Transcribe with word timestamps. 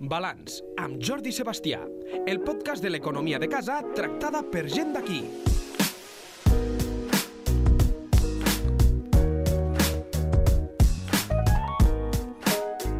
Balanç, 0.00 0.60
amb 0.78 1.00
Jordi 1.02 1.32
Sebastià, 1.34 1.80
el 2.30 2.40
podcast 2.46 2.84
de 2.84 2.92
l'economia 2.92 3.38
de 3.42 3.48
casa 3.50 3.80
tractada 3.96 4.44
per 4.52 4.66
gent 4.70 4.94
d'aquí. 4.94 5.22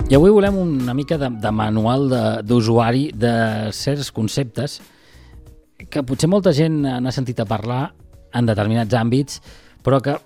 I 0.08 0.16
avui 0.16 0.30
volem 0.32 0.56
una 0.56 0.95
mica 0.96 1.19
de, 1.21 1.29
de 1.29 1.50
manual 1.53 2.08
de- 2.08 2.42
d'usuari 2.48 3.10
de, 3.12 3.28
de 3.28 3.72
certs 3.76 4.08
conceptes 4.17 4.78
que 5.92 6.03
potser 6.03 6.30
molta 6.33 6.53
gent 6.56 6.80
n'ha 6.83 7.12
sentit 7.12 7.38
a 7.44 7.46
parlar 7.49 7.90
en 8.35 8.49
determinats 8.49 8.96
àmbits, 8.96 9.42
però 9.85 10.01
que 10.04 10.17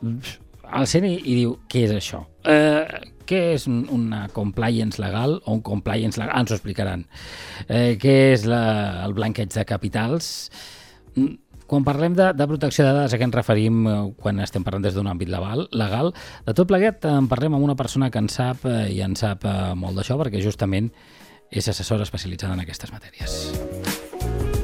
el 0.73 0.87
sent 0.89 1.05
i, 1.09 1.17
i 1.19 1.35
diu, 1.43 1.57
què 1.69 1.83
és 1.89 1.97
això? 1.99 2.23
Eh, 2.49 2.87
què 3.27 3.55
és 3.55 3.67
un- 3.67 3.87
una 3.91 4.29
compliance 4.29 5.01
legal 5.03 5.41
o 5.45 5.53
un 5.55 5.63
compliance 5.63 6.19
legal? 6.21 6.35
Ah, 6.37 6.41
ens 6.41 6.51
ho 6.51 6.55
explicaran. 6.59 7.07
Eh, 7.69 7.97
què 8.01 8.33
és 8.33 8.45
la, 8.47 9.05
el 9.07 9.15
blanqueig 9.15 9.53
de 9.55 9.65
capitals? 9.65 10.51
Mm, 11.17 11.39
Quan 11.73 11.85
parlem 11.87 12.13
de, 12.13 12.27
de 12.37 12.45
protecció 12.51 12.85
de 12.85 12.91
dades, 12.93 13.15
a 13.15 13.17
què 13.17 13.25
ens 13.25 13.35
referim 13.35 13.87
eh, 13.89 13.93
quan 14.21 14.41
estem 14.45 14.61
parlant 14.67 14.83
des 14.85 14.93
d'un 14.93 15.07
àmbit 15.09 15.31
legal, 15.33 15.63
legal? 15.73 16.11
De 16.45 16.53
tot 16.53 16.69
plegat 16.69 17.07
en 17.09 17.31
parlem 17.31 17.55
amb 17.57 17.65
una 17.65 17.77
persona 17.79 18.11
que 18.13 18.21
en 18.21 18.29
sap 18.29 18.67
eh, 18.69 18.91
i 18.93 19.01
en 19.01 19.17
sap 19.17 19.47
eh, 19.49 19.73
molt 19.79 19.97
d'això 19.97 20.19
perquè 20.21 20.43
justament 20.45 20.91
és 21.51 21.69
assessora 21.73 22.05
especialitzada 22.05 22.53
en 22.59 22.61
aquestes 22.67 22.93
matèries. 22.93 24.62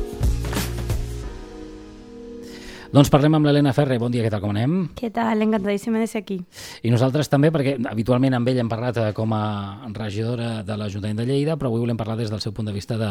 Doncs 2.88 3.10
parlem 3.12 3.34
amb 3.37 3.45
l'Helena 3.45 3.74
Ferre. 3.77 3.98
Bon 4.01 4.09
dia, 4.09 4.23
què 4.24 4.30
tal, 4.33 4.41
com 4.41 4.55
anem? 4.55 4.77
Què 4.97 5.10
tal? 5.12 5.42
Encantadíssima 5.45 6.01
de 6.01 6.06
ser 6.09 6.23
aquí. 6.23 6.38
I 6.80 6.88
nosaltres 6.88 7.28
també, 7.28 7.51
perquè 7.52 7.74
habitualment 7.91 8.38
amb 8.38 8.48
ell 8.48 8.62
hem 8.62 8.70
parlat 8.70 8.97
eh, 9.02 9.11
com 9.16 9.34
a 9.37 9.42
regidora 9.92 10.62
de 10.64 10.78
l'Ajuntament 10.80 11.20
de 11.20 11.27
Lleida, 11.28 11.59
però 11.61 11.69
avui 11.69 11.83
volem 11.83 12.01
parlar 12.01 12.16
des 12.16 12.33
del 12.33 12.41
seu 12.41 12.55
punt 12.56 12.70
de 12.70 12.73
vista 12.73 12.97
de 12.97 13.11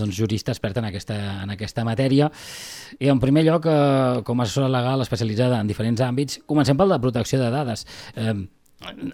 doncs, 0.00 0.16
jurista 0.16 0.54
experta 0.56 0.80
en 0.80 0.88
aquesta, 0.88 1.18
en 1.44 1.52
aquesta 1.52 1.84
matèria. 1.84 2.30
I 3.04 3.12
en 3.12 3.20
primer 3.20 3.44
lloc, 3.50 3.68
eh, 3.68 4.24
com 4.24 4.40
a 4.40 4.48
assessora 4.48 4.72
legal 4.72 5.04
especialitzada 5.04 5.60
en 5.60 5.68
diferents 5.68 6.00
àmbits, 6.08 6.40
comencem 6.48 6.80
pel 6.80 6.96
de 6.96 7.00
protecció 7.04 7.42
de 7.42 7.52
dades. 7.52 7.84
Eh, 8.16 8.32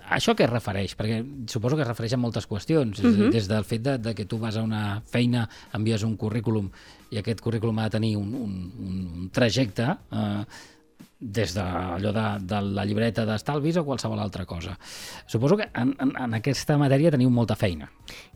això 0.08 0.34
què 0.34 0.46
es 0.46 0.50
refereix? 0.50 0.96
Perquè 0.96 1.18
suposo 1.50 1.76
que 1.76 1.82
es 1.82 1.88
refereix 1.88 2.14
a 2.14 2.20
moltes 2.20 2.48
qüestions, 2.48 3.00
uh 3.00 3.04
-huh. 3.04 3.30
des 3.30 3.48
del 3.48 3.64
fet 3.64 3.82
de, 3.82 3.98
de 3.98 4.14
que 4.14 4.24
tu 4.24 4.38
vas 4.38 4.56
a 4.56 4.62
una 4.62 5.02
feina, 5.04 5.48
envies 5.72 6.02
un 6.02 6.16
currículum 6.16 6.70
i 7.10 7.18
aquest 7.18 7.40
currículum 7.40 7.78
ha 7.78 7.84
de 7.84 7.90
tenir 7.90 8.16
un, 8.16 8.34
un, 8.34 8.72
un 8.78 9.30
trajecte 9.32 9.96
eh, 10.12 10.44
des 11.18 11.52
de 11.54 11.60
allò 11.60 12.12
de, 12.12 12.46
de 12.46 12.60
la 12.62 12.84
llibreta 12.86 13.24
d'estalvis 13.26 13.80
o 13.80 13.84
qualsevol 13.84 14.20
altra 14.22 14.44
cosa. 14.46 14.76
Suposo 15.26 15.56
que 15.56 15.66
en, 15.74 15.94
en, 15.98 16.12
en 16.14 16.34
aquesta 16.38 16.76
matèria 16.78 17.10
teniu 17.10 17.30
molta 17.30 17.56
feina. 17.58 17.88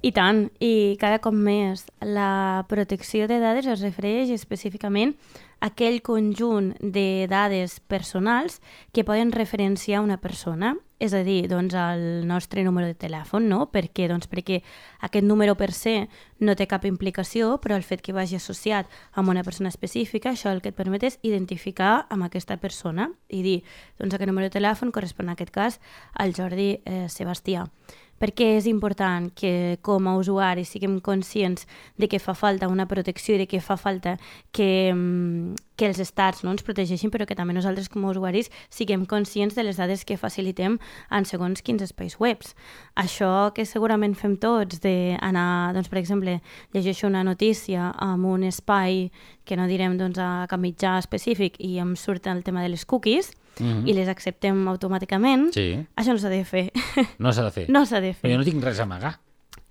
I 0.02 0.10
tant, 0.12 0.48
i 0.58 0.98
cada 1.00 1.20
cop 1.22 1.34
més. 1.34 1.86
La 2.02 2.64
protecció 2.68 3.28
de 3.30 3.38
dades 3.38 3.70
es 3.70 3.84
refereix 3.84 4.32
específicament 4.34 5.14
a 5.60 5.70
aquell 5.70 6.00
conjunt 6.02 6.72
de 6.82 7.28
dades 7.30 7.78
personals 7.78 8.58
que 8.90 9.06
poden 9.06 9.30
referenciar 9.30 10.02
una 10.02 10.18
persona, 10.18 10.74
és 11.02 11.14
a 11.18 11.24
dir, 11.26 11.48
doncs, 11.50 11.74
el 11.74 12.28
nostre 12.30 12.62
número 12.62 12.86
de 12.86 12.94
telèfon, 12.94 13.48
no? 13.50 13.66
Per 13.74 13.88
què? 13.90 14.06
Doncs 14.10 14.28
perquè 14.30 14.60
aquest 15.02 15.26
número 15.26 15.56
per 15.58 15.72
se 15.74 16.06
no 16.38 16.54
té 16.58 16.68
cap 16.70 16.86
implicació, 16.86 17.56
però 17.62 17.74
el 17.74 17.86
fet 17.86 18.04
que 18.06 18.14
vagi 18.14 18.38
associat 18.38 18.86
amb 19.18 19.32
una 19.32 19.42
persona 19.42 19.72
específica, 19.72 20.30
això 20.30 20.52
el 20.54 20.62
que 20.62 20.70
et 20.70 20.78
permet 20.78 21.02
és 21.08 21.18
identificar 21.26 22.06
amb 22.08 22.28
aquesta 22.28 22.58
persona 22.62 23.10
i 23.28 23.42
dir, 23.42 23.58
doncs 23.98 24.14
aquest 24.14 24.30
número 24.30 24.46
de 24.46 24.54
telèfon 24.54 24.94
correspon 24.94 25.26
en 25.26 25.34
aquest 25.34 25.50
cas 25.50 25.80
al 26.14 26.36
Jordi 26.38 26.76
eh, 26.84 27.08
Sebastià. 27.10 27.66
Per 27.66 28.01
què 28.30 28.52
és 28.54 28.68
important 28.70 29.26
que 29.34 29.78
com 29.82 30.06
a 30.06 30.14
usuaris 30.14 30.70
siguem 30.70 31.00
conscients 31.02 31.66
de 31.98 32.06
que 32.06 32.20
fa 32.22 32.36
falta 32.38 32.68
una 32.70 32.86
protecció 32.86 33.34
i 33.34 33.42
de 33.42 33.48
que 33.50 33.58
fa 33.60 33.74
falta 33.76 34.14
que, 34.52 34.92
mm, 34.94 35.56
que 35.76 35.88
els 35.90 35.98
estats 35.98 36.44
no 36.44 36.52
ens 36.52 36.62
protegeixin, 36.62 37.10
però 37.10 37.26
que 37.26 37.34
també 37.34 37.52
nosaltres 37.52 37.88
com 37.88 38.04
a 38.04 38.10
usuaris 38.14 38.50
siguem 38.70 39.06
conscients 39.06 39.56
de 39.56 39.64
les 39.64 39.76
dades 39.76 40.04
que 40.04 40.16
facilitem 40.16 40.78
en 41.10 41.24
segons 41.24 41.62
quins 41.62 41.82
espais 41.82 42.20
webs. 42.20 42.54
Això 42.94 43.52
que 43.54 43.66
segurament 43.66 44.14
fem 44.14 44.36
tots 44.36 44.78
d'anar, 44.78 45.74
doncs, 45.74 45.88
per 45.88 45.98
exemple, 45.98 46.40
llegeixo 46.72 47.08
una 47.08 47.24
notícia 47.24 47.90
amb 47.98 48.26
un 48.26 48.44
espai 48.44 49.10
que 49.44 49.56
no 49.56 49.66
direm 49.66 49.98
doncs, 49.98 50.18
a 50.18 50.46
cap 50.48 50.60
mitjà 50.60 50.98
específic 50.98 51.58
i 51.58 51.78
em 51.78 51.96
surt 51.96 52.26
el 52.26 52.44
tema 52.44 52.62
de 52.62 52.68
les 52.68 52.84
cookies 52.84 53.32
Mhm. 53.58 53.86
i 53.88 53.92
les 53.94 54.08
acceptem 54.08 54.66
automàticament, 54.68 55.50
Sí. 55.52 55.84
això 55.96 56.12
no 56.12 56.18
s'ha 56.18 56.28
de 56.30 56.44
fer. 56.44 56.70
No 57.18 57.32
s'ha 57.32 57.44
de 57.44 57.50
fer. 57.50 57.66
no 57.74 57.84
s'ha 57.86 58.00
de 58.00 58.12
fer. 58.14 58.22
Però 58.30 58.32
jo 58.34 58.38
no 58.38 58.44
tinc 58.44 58.62
res 58.64 58.80
a 58.80 58.84
amagar. 58.84 59.18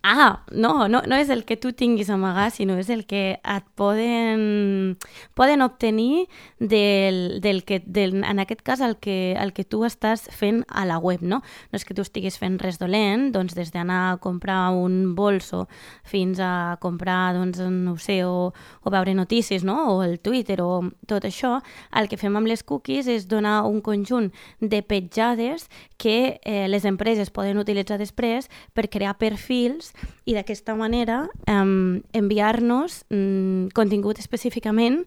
Ah, 0.03 0.45
no, 0.49 0.87
no, 0.87 1.03
no 1.05 1.15
és 1.15 1.29
el 1.29 1.43
que 1.45 1.59
tu 1.61 1.75
tinguis 1.77 2.09
a 2.09 2.15
amagar, 2.15 2.47
sinó 2.49 2.73
és 2.81 2.87
el 2.89 3.03
que 3.05 3.35
et 3.37 3.65
poden, 3.77 4.97
poden 5.37 5.61
obtenir 5.61 6.25
del, 6.57 7.37
del 7.39 7.61
que, 7.69 7.83
del, 7.85 8.15
en 8.25 8.41
aquest 8.41 8.63
cas, 8.65 8.81
el 8.81 8.95
que, 8.97 9.35
el 9.37 9.53
que 9.53 9.61
tu 9.61 9.83
estàs 9.85 10.23
fent 10.33 10.63
a 10.73 10.87
la 10.89 10.97
web, 10.97 11.21
no? 11.21 11.43
No 11.45 11.77
és 11.77 11.85
que 11.85 11.93
tu 11.93 12.01
estiguis 12.01 12.39
fent 12.41 12.57
res 12.57 12.81
dolent, 12.81 13.27
doncs 13.35 13.53
des 13.53 13.69
d'anar 13.69 13.99
a 14.07 14.17
comprar 14.17 14.71
un 14.73 15.13
bolso 15.13 15.67
fins 16.01 16.41
a 16.41 16.79
comprar, 16.81 17.35
doncs, 17.37 17.61
no 17.61 17.93
sé, 18.01 18.23
o, 18.25 18.55
o 18.81 18.95
veure 18.95 19.13
notícies, 19.13 19.61
no? 19.61 19.77
O 19.93 20.01
el 20.01 20.17
Twitter 20.17 20.63
o 20.65 20.81
tot 21.05 21.29
això, 21.29 21.59
el 21.93 22.09
que 22.09 22.17
fem 22.17 22.41
amb 22.41 22.49
les 22.49 22.65
cookies 22.65 23.05
és 23.05 23.29
donar 23.29 23.59
un 23.69 23.85
conjunt 23.85 24.31
de 24.65 24.81
petjades 24.81 25.69
que 26.01 26.41
eh, 26.41 26.65
les 26.65 26.89
empreses 26.89 27.29
poden 27.29 27.61
utilitzar 27.61 28.01
després 28.01 28.49
per 28.73 28.89
crear 28.89 29.19
perfils 29.21 29.90
i 30.25 30.35
d'aquesta 30.37 30.75
manera 30.75 31.25
eh, 31.45 32.01
enviar-nos 32.17 33.03
mm, 33.09 33.71
contingut 33.77 34.19
específicament 34.19 35.05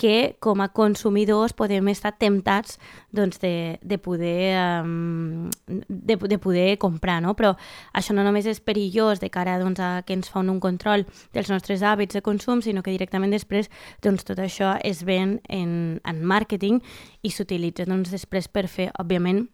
que 0.00 0.36
com 0.40 0.62
a 0.62 0.70
consumidors 0.72 1.52
podem 1.52 1.90
estar 1.92 2.14
temptats 2.16 2.78
doncs, 3.12 3.36
de, 3.38 3.76
de, 3.82 3.98
poder, 3.98 4.56
um, 4.80 5.50
de, 5.68 6.16
de 6.16 6.38
poder 6.38 6.78
comprar, 6.78 7.20
no? 7.20 7.34
però 7.36 7.52
això 7.92 8.16
no 8.16 8.24
només 8.24 8.48
és 8.48 8.62
perillós 8.64 9.20
de 9.20 9.28
cara 9.28 9.58
doncs, 9.60 9.76
a 9.76 10.00
que 10.08 10.16
ens 10.16 10.32
fan 10.32 10.48
un 10.48 10.56
control 10.56 11.04
dels 11.36 11.52
nostres 11.52 11.84
hàbits 11.84 12.16
de 12.16 12.24
consum, 12.24 12.64
sinó 12.64 12.80
que 12.80 12.96
directament 12.96 13.36
després 13.36 13.68
doncs, 14.00 14.24
tot 14.24 14.40
això 14.40 14.78
es 14.80 15.04
ven 15.04 15.36
en, 15.52 16.00
en 16.00 16.24
màrqueting 16.24 16.80
i 17.20 17.36
s'utilitza 17.36 17.84
doncs, 17.84 18.08
després 18.08 18.48
per 18.48 18.68
fer, 18.72 18.88
òbviament, 18.96 19.50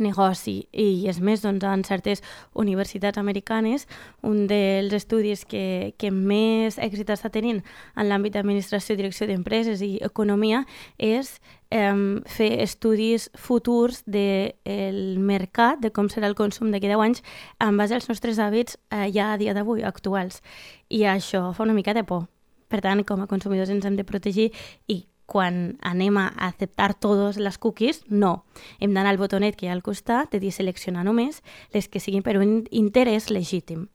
negoci 0.00 0.56
i 0.72 1.06
és 1.10 1.20
més 1.20 1.42
doncs, 1.44 1.64
en 1.64 1.84
certes 1.86 2.22
universitats 2.54 3.18
americanes 3.18 3.86
un 4.22 4.46
dels 4.50 4.92
estudis 4.96 5.44
que, 5.44 5.94
que 5.98 6.10
més 6.10 6.78
èxit 6.78 7.10
està 7.14 7.30
tenint 7.30 7.62
en 7.96 8.08
l'àmbit 8.08 8.34
d'administració, 8.34 8.96
direcció 8.96 9.28
d'empreses 9.30 9.82
i 9.84 9.98
economia 10.02 10.64
és 10.98 11.38
eh, 11.70 11.94
fer 12.26 12.50
estudis 12.62 13.30
futurs 13.34 14.02
del 14.06 14.54
de 14.64 15.20
mercat, 15.20 15.80
de 15.80 15.90
com 15.90 16.08
serà 16.08 16.30
el 16.30 16.38
consum 16.38 16.70
d'aquí 16.72 16.90
10 16.90 17.06
anys 17.06 17.24
en 17.60 17.78
base 17.80 17.94
als 17.94 18.08
nostres 18.08 18.38
hàbits 18.38 18.78
eh, 18.90 19.10
ja 19.14 19.32
a 19.32 19.38
dia 19.40 19.54
d'avui, 19.54 19.82
actuals. 19.82 20.42
I 20.88 21.04
això 21.10 21.50
fa 21.54 21.64
una 21.64 21.74
mica 21.74 21.94
de 21.94 22.04
por. 22.04 22.28
Per 22.68 22.80
tant, 22.82 23.04
com 23.06 23.20
a 23.22 23.28
consumidors 23.30 23.70
ens 23.70 23.84
hem 23.86 23.96
de 23.96 24.06
protegir 24.06 24.50
i 24.88 25.04
quan 25.26 25.78
anem 25.80 26.18
a 26.20 26.28
acceptar 26.48 26.92
totes 26.94 27.38
les 27.40 27.58
cookies, 27.58 28.02
no. 28.08 28.44
Hem 28.80 28.92
d'anar 28.94 29.14
al 29.14 29.20
botonet 29.20 29.56
que 29.56 29.66
hi 29.66 29.72
ha 29.72 29.76
al 29.76 29.84
costat, 29.86 30.30
de 30.32 30.40
dir 30.42 30.52
seleccionar 30.52 31.04
només 31.04 31.42
les 31.72 31.88
que 31.88 32.02
siguin 32.02 32.22
per 32.22 32.36
un 32.38 32.64
interès 32.70 33.30
legítim. 33.30 33.88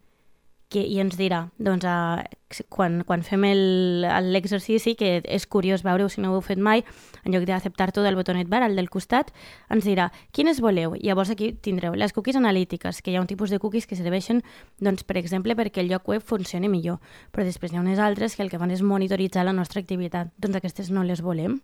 Que, 0.69 0.83
I 0.85 0.99
ens 1.01 1.15
dirà, 1.17 1.47
doncs, 1.57 1.85
a, 1.89 2.21
quan, 2.69 2.99
quan 3.01 3.23
fem 3.25 3.41
l'exercici, 3.41 4.93
que 4.93 5.15
és 5.25 5.47
curiós 5.49 5.81
veure-ho 5.81 6.11
si 6.13 6.21
no 6.21 6.29
ho 6.29 6.35
heu 6.37 6.43
fet 6.45 6.61
mai, 6.61 6.83
en 7.23 7.33
lloc 7.33 7.47
d'acceptar 7.49 7.87
tot 7.95 8.05
el 8.05 8.17
botonet 8.19 8.51
verd, 8.51 8.67
el 8.67 8.77
del 8.77 8.91
costat, 8.93 9.31
ens 9.73 9.87
dirà 9.89 10.11
quines 10.31 10.61
voleu. 10.61 10.93
I 10.93 11.09
llavors 11.09 11.33
aquí 11.33 11.55
tindreu 11.57 11.97
les 11.97 12.13
cookies 12.13 12.37
analítiques, 12.37 13.01
que 13.01 13.09
hi 13.09 13.17
ha 13.17 13.25
un 13.25 13.31
tipus 13.31 13.49
de 13.49 13.57
cookies 13.57 13.89
que 13.89 13.97
serveixen, 13.97 14.43
doncs, 14.77 15.01
per 15.09 15.17
exemple, 15.17 15.57
perquè 15.57 15.81
el 15.81 15.89
lloc 15.89 16.05
web 16.13 16.21
funcioni 16.21 16.69
millor. 16.69 17.01
Però 17.33 17.47
després 17.47 17.73
hi 17.73 17.81
ha 17.81 17.83
unes 17.85 17.97
altres 17.97 18.37
que 18.37 18.45
el 18.45 18.53
que 18.53 18.61
fan 18.61 18.69
és 18.69 18.85
monitoritzar 18.85 19.49
la 19.49 19.57
nostra 19.57 19.81
activitat. 19.81 20.29
Doncs 20.37 20.61
aquestes 20.61 20.93
no 20.93 21.01
les 21.01 21.25
volem. 21.25 21.57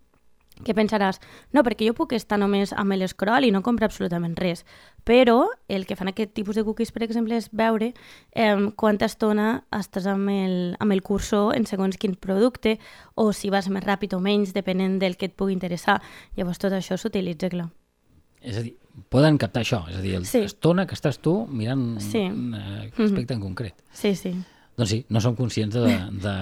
Què 0.64 0.72
pensaràs? 0.74 1.20
No, 1.52 1.64
perquè 1.64 1.84
jo 1.90 1.94
puc 1.94 2.14
estar 2.16 2.38
només 2.40 2.72
amb 2.72 2.94
l'escroll 2.96 3.44
i 3.44 3.52
no 3.52 3.60
comprar 3.62 3.90
absolutament 3.90 4.38
res. 4.40 4.64
Però 5.04 5.50
el 5.68 5.84
que 5.86 5.98
fan 6.00 6.08
aquest 6.08 6.32
tipus 6.34 6.56
de 6.56 6.64
cookies, 6.64 6.94
per 6.96 7.04
exemple, 7.04 7.36
és 7.36 7.50
veure 7.52 7.92
eh, 8.32 8.56
quanta 8.80 9.06
estona 9.06 9.66
estàs 9.76 10.08
amb 10.08 10.30
el, 10.32 10.56
amb 10.80 10.96
el 10.96 11.02
cursor 11.04 11.56
en 11.58 11.66
segons 11.68 11.98
quin 12.00 12.16
producte 12.16 12.78
o 13.16 13.34
si 13.34 13.50
vas 13.52 13.68
més 13.70 13.84
ràpid 13.84 14.16
o 14.16 14.22
menys, 14.24 14.54
depenent 14.56 14.98
del 15.04 15.18
que 15.18 15.28
et 15.28 15.36
pugui 15.36 15.54
interessar. 15.54 16.00
Llavors 16.38 16.58
tot 16.64 16.72
això 16.72 16.96
s'utilitza, 16.98 17.50
clar. 17.52 17.68
És 18.46 18.58
a 18.58 18.62
dir, 18.64 18.76
poden 19.10 19.38
captar 19.42 19.64
això, 19.66 19.84
és 19.90 19.96
a 19.98 20.02
dir, 20.02 20.20
Sí. 20.26 20.42
l'estona 20.46 20.86
que 20.88 20.96
estàs 20.96 21.20
tu 21.20 21.48
mirant 21.50 22.00
Sí. 22.00 22.20
un 22.30 22.54
eh, 22.56 22.92
aspecte 22.98 23.34
en 23.34 23.42
concret. 23.42 23.76
Sí, 23.92 24.16
sí. 24.16 24.34
Doncs 24.76 24.92
sí, 24.92 25.00
no 25.10 25.22
som 25.24 25.36
conscients 25.38 25.76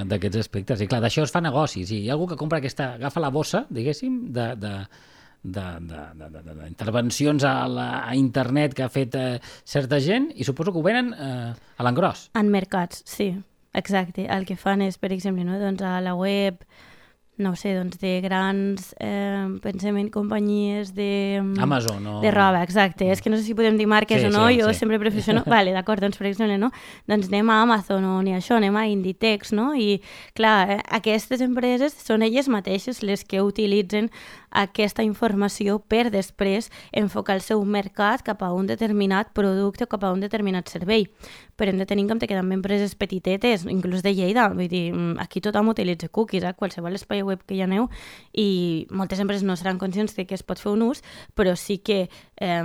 d'aquests 0.09 0.41
aspectes. 0.41 0.81
I 0.81 0.89
clar, 0.89 1.01
d'això 1.03 1.25
es 1.27 1.33
fa 1.33 1.41
negocis. 1.43 1.91
I 1.93 2.03
hi 2.03 2.09
ha 2.09 2.17
algú 2.17 2.27
que 2.31 2.39
compra 2.39 2.57
aquesta, 2.61 2.93
agafa 2.97 3.21
la 3.21 3.29
bossa, 3.33 3.65
diguéssim, 3.69 4.33
de, 4.33 4.47
de, 4.57 4.73
d'intervencions 5.43 7.43
a, 7.43 7.67
la, 7.67 8.07
a 8.07 8.15
internet 8.15 8.73
que 8.73 8.83
ha 8.85 8.89
fet 8.89 9.15
eh, 9.19 9.39
certa 9.67 9.99
gent 10.01 10.31
i 10.33 10.43
suposo 10.47 10.71
que 10.71 10.79
ho 10.79 10.85
venen 10.85 11.13
eh, 11.13 11.53
a 11.53 11.85
l'engròs. 11.85 12.29
En 12.39 12.49
mercats, 12.53 13.03
sí, 13.05 13.33
exacte. 13.75 14.25
El 14.31 14.45
que 14.49 14.55
fan 14.57 14.81
és, 14.85 14.97
per 14.97 15.11
exemple, 15.13 15.43
no? 15.45 15.59
doncs 15.61 15.83
a 15.85 15.99
la 16.01 16.15
web, 16.17 16.63
no 17.37 17.55
sé, 17.55 17.73
doncs 17.73 17.97
de 17.97 18.21
grans, 18.21 18.91
eh, 18.99 19.47
pensem 19.63 19.97
en 19.97 20.09
companyies 20.13 20.93
de... 20.93 21.41
Amazon 21.59 22.05
o... 22.05 22.19
De 22.21 22.29
roba, 22.29 22.61
exacte. 22.61 23.07
És 23.09 23.23
que 23.25 23.31
no 23.33 23.39
sé 23.39 23.43
si 23.47 23.55
podem 23.57 23.77
dir 23.79 23.87
marques 23.89 24.21
Sí, 24.21 24.27
o 24.27 24.29
no, 24.29 24.45
sí, 24.51 24.59
jo 24.61 24.69
sí. 24.69 24.83
sempre 24.83 24.99
prefereixo 25.01 25.33
no. 25.33 25.41
Vale, 25.49 25.73
d'acord, 25.73 26.03
doncs 26.03 26.19
per 26.21 26.29
exemple, 26.29 26.59
no? 26.61 26.69
Doncs 27.09 27.31
anem 27.31 27.49
a 27.49 27.61
Amazon 27.65 28.05
o 28.05 28.19
ni 28.21 28.35
això, 28.37 28.59
anem 28.61 28.77
a 28.77 28.85
Inditex, 28.91 29.51
no? 29.57 29.71
I 29.73 29.97
clar, 30.37 30.77
eh, 30.77 30.79
aquestes 30.93 31.41
empreses 31.41 31.97
són 32.05 32.21
elles 32.21 32.51
mateixes 32.53 33.01
les 33.01 33.25
que 33.25 33.41
utilitzen 33.41 34.11
aquesta 34.53 35.03
informació 35.03 35.79
per 35.79 36.09
després 36.13 36.69
enfocar 36.91 37.35
el 37.35 37.41
seu 37.41 37.63
mercat 37.65 38.23
cap 38.23 38.43
a 38.45 38.51
un 38.53 38.67
determinat 38.69 39.33
producte 39.33 39.83
o 39.83 39.91
cap 39.91 40.05
a 40.05 40.13
un 40.13 40.23
determinat 40.23 40.69
servei. 40.69 41.07
Però 41.57 41.69
hem 41.69 41.81
de 41.81 41.87
tenir 41.89 42.05
en 42.05 42.13
compte 42.13 42.29
que 42.29 42.37
també 42.37 42.55
empreses 42.55 42.95
petitetes, 42.95 43.65
inclús 43.69 44.05
de 44.05 44.13
Lleida, 44.13 44.47
vull 44.53 44.69
dir, 44.69 44.93
mm, 44.93 45.19
aquí 45.19 45.41
tothom 45.41 45.73
utilitza 45.73 46.09
cookies, 46.09 46.43
eh? 46.43 46.53
qualsevol 46.53 46.95
espai 46.95 47.23
web 47.23 47.43
que 47.45 47.55
hi 47.55 47.61
aneu, 47.61 47.89
i 48.33 48.87
moltes 48.89 49.19
empreses 49.19 49.43
no 49.43 49.55
seran 49.55 49.79
conscients 49.79 50.15
de 50.15 50.25
que 50.25 50.35
es 50.35 50.43
pot 50.43 50.59
fer 50.59 50.71
un 50.71 50.81
ús, 50.89 51.03
però 51.35 51.55
sí 51.55 51.79
que 51.79 52.09
eh, 52.37 52.63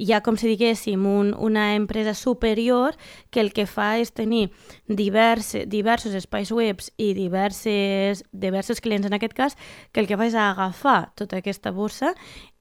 hi 0.00 0.14
ha, 0.14 0.22
com 0.24 0.38
si 0.40 0.48
diguéssim, 0.48 1.04
un, 1.06 1.34
una 1.36 1.74
empresa 1.76 2.14
superior 2.16 2.96
que 3.30 3.42
el 3.44 3.52
que 3.52 3.66
fa 3.68 3.98
és 4.00 4.14
tenir 4.16 4.48
diverse, 4.88 5.66
diversos 5.68 6.16
espais 6.16 6.50
webs 6.56 6.88
i 6.96 7.12
diverses, 7.14 8.24
diversos 8.32 8.80
clients 8.80 9.10
en 9.10 9.18
aquest 9.18 9.36
cas, 9.36 9.58
que 9.92 10.00
el 10.00 10.08
que 10.08 10.16
fa 10.16 10.30
és 10.30 10.38
agafar 10.38 11.12
tota 11.20 11.42
aquesta 11.42 11.74
bossa 11.76 12.14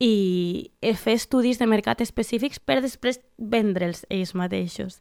i 0.03 0.71
fer 0.99 1.15
estudis 1.15 1.61
de 1.63 1.69
mercat 1.71 2.03
específics 2.03 2.59
per 2.59 2.81
després 2.83 3.23
vendre'ls 3.37 4.03
ells 4.11 4.35
mateixos. 4.35 4.99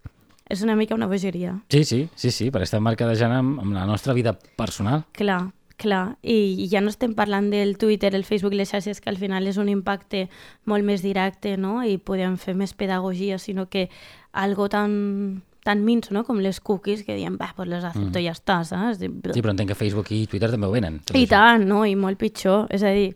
És 0.48 0.62
una 0.64 0.78
mica 0.78 0.94
una 0.96 1.10
bogeria. 1.10 1.58
Sí, 1.68 1.84
sí, 1.84 2.06
sí, 2.14 2.30
sí, 2.32 2.48
per 2.50 2.62
estar 2.64 2.80
mercadejant 2.80 3.34
amb, 3.34 3.58
amb 3.66 3.74
la 3.76 3.84
nostra 3.84 4.14
vida 4.16 4.32
personal. 4.56 5.04
Clar, 5.12 5.50
clar. 5.78 6.18
I 6.22 6.68
ja 6.70 6.82
no 6.84 6.92
estem 6.92 7.14
parlant 7.16 7.48
del 7.54 7.76
Twitter, 7.78 8.14
el 8.14 8.26
Facebook, 8.28 8.56
les 8.58 8.72
xarxes, 8.74 9.00
que 9.00 9.10
al 9.10 9.18
final 9.20 9.46
és 9.48 9.56
un 9.56 9.70
impacte 9.72 10.26
molt 10.68 10.84
més 10.84 11.04
directe, 11.06 11.56
no? 11.56 11.78
I 11.86 11.96
podem 11.98 12.36
fer 12.36 12.56
més 12.58 12.74
pedagogia, 12.74 13.38
sinó 13.38 13.68
que 13.70 13.88
algo 14.32 14.68
tan 14.68 15.42
tan 15.68 15.84
minso, 15.84 16.14
no? 16.14 16.22
com 16.24 16.38
les 16.40 16.62
cookies, 16.64 17.02
que 17.04 17.12
diem, 17.12 17.34
va, 17.36 17.50
pues 17.56 17.68
les 17.68 17.84
acepto 17.84 18.16
mm. 18.16 18.22
i 18.22 18.24
ja 18.24 18.32
està, 18.32 18.62
saps? 18.64 19.02
Sí, 19.02 19.42
però 19.42 19.52
entenc 19.52 19.74
que 19.74 19.76
Facebook 19.76 20.08
i 20.16 20.22
Twitter 20.30 20.48
també 20.54 20.64
ho 20.64 20.72
venen. 20.72 21.02
I 21.12 21.26
això. 21.26 21.28
tant, 21.34 21.66
no? 21.68 21.82
I 21.84 21.92
molt 21.98 22.16
pitjor. 22.16 22.70
És 22.72 22.84
a 22.86 22.92
dir, 22.96 23.10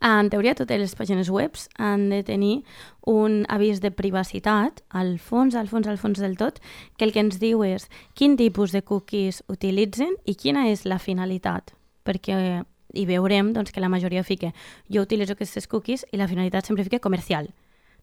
en 0.00 0.30
teoria 0.30 0.54
totes 0.54 0.78
les 0.78 0.94
pàgines 0.94 1.30
webs 1.30 1.68
han 1.76 2.08
de 2.12 2.22
tenir 2.22 2.62
un 3.06 3.44
avís 3.48 3.80
de 3.82 3.90
privacitat 3.90 4.82
al 4.90 5.18
fons, 5.18 5.56
al 5.58 5.68
fons, 5.68 5.88
al 5.88 5.98
fons 5.98 6.20
del 6.22 6.36
tot, 6.38 6.60
que 6.96 7.04
el 7.04 7.12
que 7.12 7.24
ens 7.24 7.40
diu 7.42 7.64
és 7.66 7.88
quin 8.14 8.36
tipus 8.38 8.72
de 8.72 8.82
cookies 8.82 9.42
utilitzen 9.48 10.14
i 10.24 10.36
quina 10.38 10.68
és 10.70 10.86
la 10.86 11.00
finalitat. 11.02 11.74
Perquè 12.06 12.62
hi 12.94 13.06
veurem 13.06 13.52
doncs, 13.52 13.72
que 13.72 13.82
la 13.82 13.90
majoria 13.92 14.24
fica 14.24 14.54
jo 14.88 15.02
utilitzo 15.02 15.34
aquestes 15.34 15.66
cookies 15.66 16.06
i 16.12 16.16
la 16.16 16.28
finalitat 16.28 16.66
sempre 16.66 16.86
fica 16.86 17.02
comercial 17.02 17.50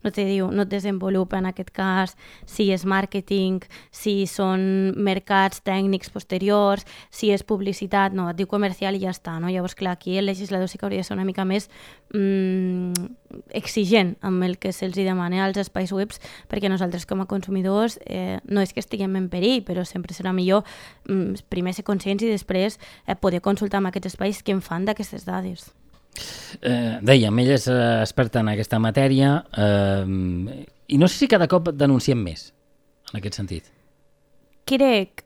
no 0.06 0.14
te 0.14 0.24
diu, 0.28 0.52
no 0.54 0.64
et 0.64 0.72
desenvolupa 0.72 1.40
en 1.42 1.50
aquest 1.50 1.72
cas 1.76 2.16
si 2.46 2.70
és 2.74 2.86
màrqueting, 2.86 3.64
si 3.90 4.28
són 4.30 4.94
mercats 4.96 5.64
tècnics 5.66 6.12
posteriors, 6.14 6.86
si 7.10 7.32
és 7.34 7.44
publicitat, 7.44 8.14
no, 8.16 8.30
et 8.30 8.38
diu 8.38 8.50
comercial 8.50 8.96
i 8.96 9.02
ja 9.04 9.12
està, 9.12 9.40
no? 9.42 9.50
Llavors, 9.50 9.76
clar, 9.76 9.96
aquí 9.98 10.20
el 10.20 10.30
legislador 10.30 10.70
sí 10.70 10.78
que 10.78 10.86
hauria 10.86 11.02
de 11.02 11.08
ser 11.08 11.18
una 11.18 11.26
mica 11.26 11.46
més 11.46 11.70
mm, 12.14 13.08
exigent 13.58 14.16
amb 14.26 14.46
el 14.46 14.60
que 14.62 14.72
se'ls 14.76 14.96
demana 14.96 15.44
als 15.46 15.58
espais 15.60 15.92
webs, 15.96 16.22
perquè 16.52 16.70
nosaltres 16.70 17.08
com 17.10 17.24
a 17.24 17.30
consumidors 17.30 17.98
eh, 18.06 18.40
no 18.46 18.62
és 18.62 18.74
que 18.74 18.84
estiguem 18.84 19.18
en 19.18 19.30
perill, 19.34 19.64
però 19.66 19.86
sempre 19.86 20.14
serà 20.14 20.36
millor 20.36 20.64
mm, 21.10 21.48
primer 21.50 21.74
ser 21.74 21.88
conscients 21.88 22.24
i 22.24 22.30
després 22.30 22.78
eh, 23.08 23.18
poder 23.18 23.42
consultar 23.42 23.82
amb 23.82 23.92
aquests 23.92 24.14
espais 24.14 24.44
què 24.46 24.56
en 24.56 24.62
fan 24.62 24.86
d'aquestes 24.86 25.26
dades. 25.26 25.72
Eh, 26.62 26.98
dèiem, 27.04 27.40
ella 27.44 27.58
és 27.60 27.68
eh, 27.68 27.78
experta 28.02 28.40
en 28.40 28.50
aquesta 28.54 28.80
matèria 28.80 29.44
eh, 29.58 30.64
i 30.88 30.98
no 31.02 31.10
sé 31.12 31.26
si 31.26 31.28
cada 31.28 31.50
cop 31.52 31.74
denunciem 31.76 32.22
més 32.24 32.50
en 33.12 33.20
aquest 33.20 33.42
sentit. 33.42 33.72
Crec 34.66 35.26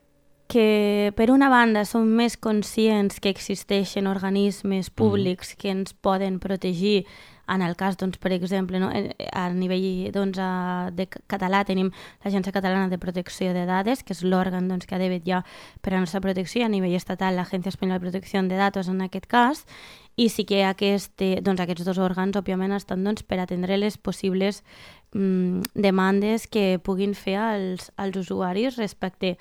que 0.50 1.12
per 1.14 1.30
una 1.30 1.48
banda 1.48 1.84
som 1.86 2.08
més 2.18 2.34
conscients 2.36 3.20
que 3.22 3.30
existeixen 3.30 4.08
organismes 4.10 4.90
públics 4.90 5.54
que 5.54 5.70
ens 5.70 5.94
poden 5.94 6.40
protegir 6.42 7.04
en 7.50 7.62
el 7.62 7.74
cas, 7.74 7.96
doncs, 7.98 8.18
per 8.22 8.30
exemple, 8.32 8.78
no, 8.78 8.90
eh, 8.94 9.14
a 9.34 9.48
nivell 9.50 10.10
doncs, 10.14 10.38
a, 10.38 10.90
de 10.94 11.06
ca- 11.10 11.22
català 11.26 11.64
tenim 11.66 11.88
l'Agència 12.24 12.52
Catalana 12.54 12.86
de 12.90 12.98
Protecció 12.98 13.50
de 13.54 13.64
Dades, 13.66 14.04
que 14.06 14.14
és 14.14 14.22
l'òrgan 14.22 14.68
doncs, 14.70 14.86
que 14.86 14.94
ha 14.94 15.00
de 15.02 15.08
vetllar 15.10 15.40
per 15.82 15.90
a 15.90 15.96
la 15.96 16.04
nostra 16.04 16.20
protecció, 16.22 16.62
i 16.62 16.64
a 16.66 16.70
nivell 16.70 16.94
estatal 16.94 17.34
l'Agència 17.34 17.70
Espanyola 17.74 17.98
de 17.98 18.06
Protecció 18.06 18.42
de 18.46 18.54
Datos 18.58 18.86
en 18.88 19.02
aquest 19.02 19.26
cas, 19.26 19.64
i 20.20 20.28
sí 20.28 20.44
que 20.44 20.64
aquest, 20.68 21.14
eh, 21.24 21.40
doncs, 21.40 21.62
aquests 21.64 21.86
dos 21.86 21.98
òrgans, 22.02 22.36
òbviament, 22.36 22.74
estan 22.76 23.04
doncs, 23.06 23.24
per 23.24 23.38
atendre 23.40 23.78
les 23.80 23.96
possibles 23.96 24.62
mm, 25.14 25.72
demandes 25.74 26.46
que 26.46 26.78
puguin 26.82 27.14
fer 27.16 27.38
als, 27.40 27.90
als 27.96 28.20
usuaris 28.20 28.76
respecte 28.76 29.38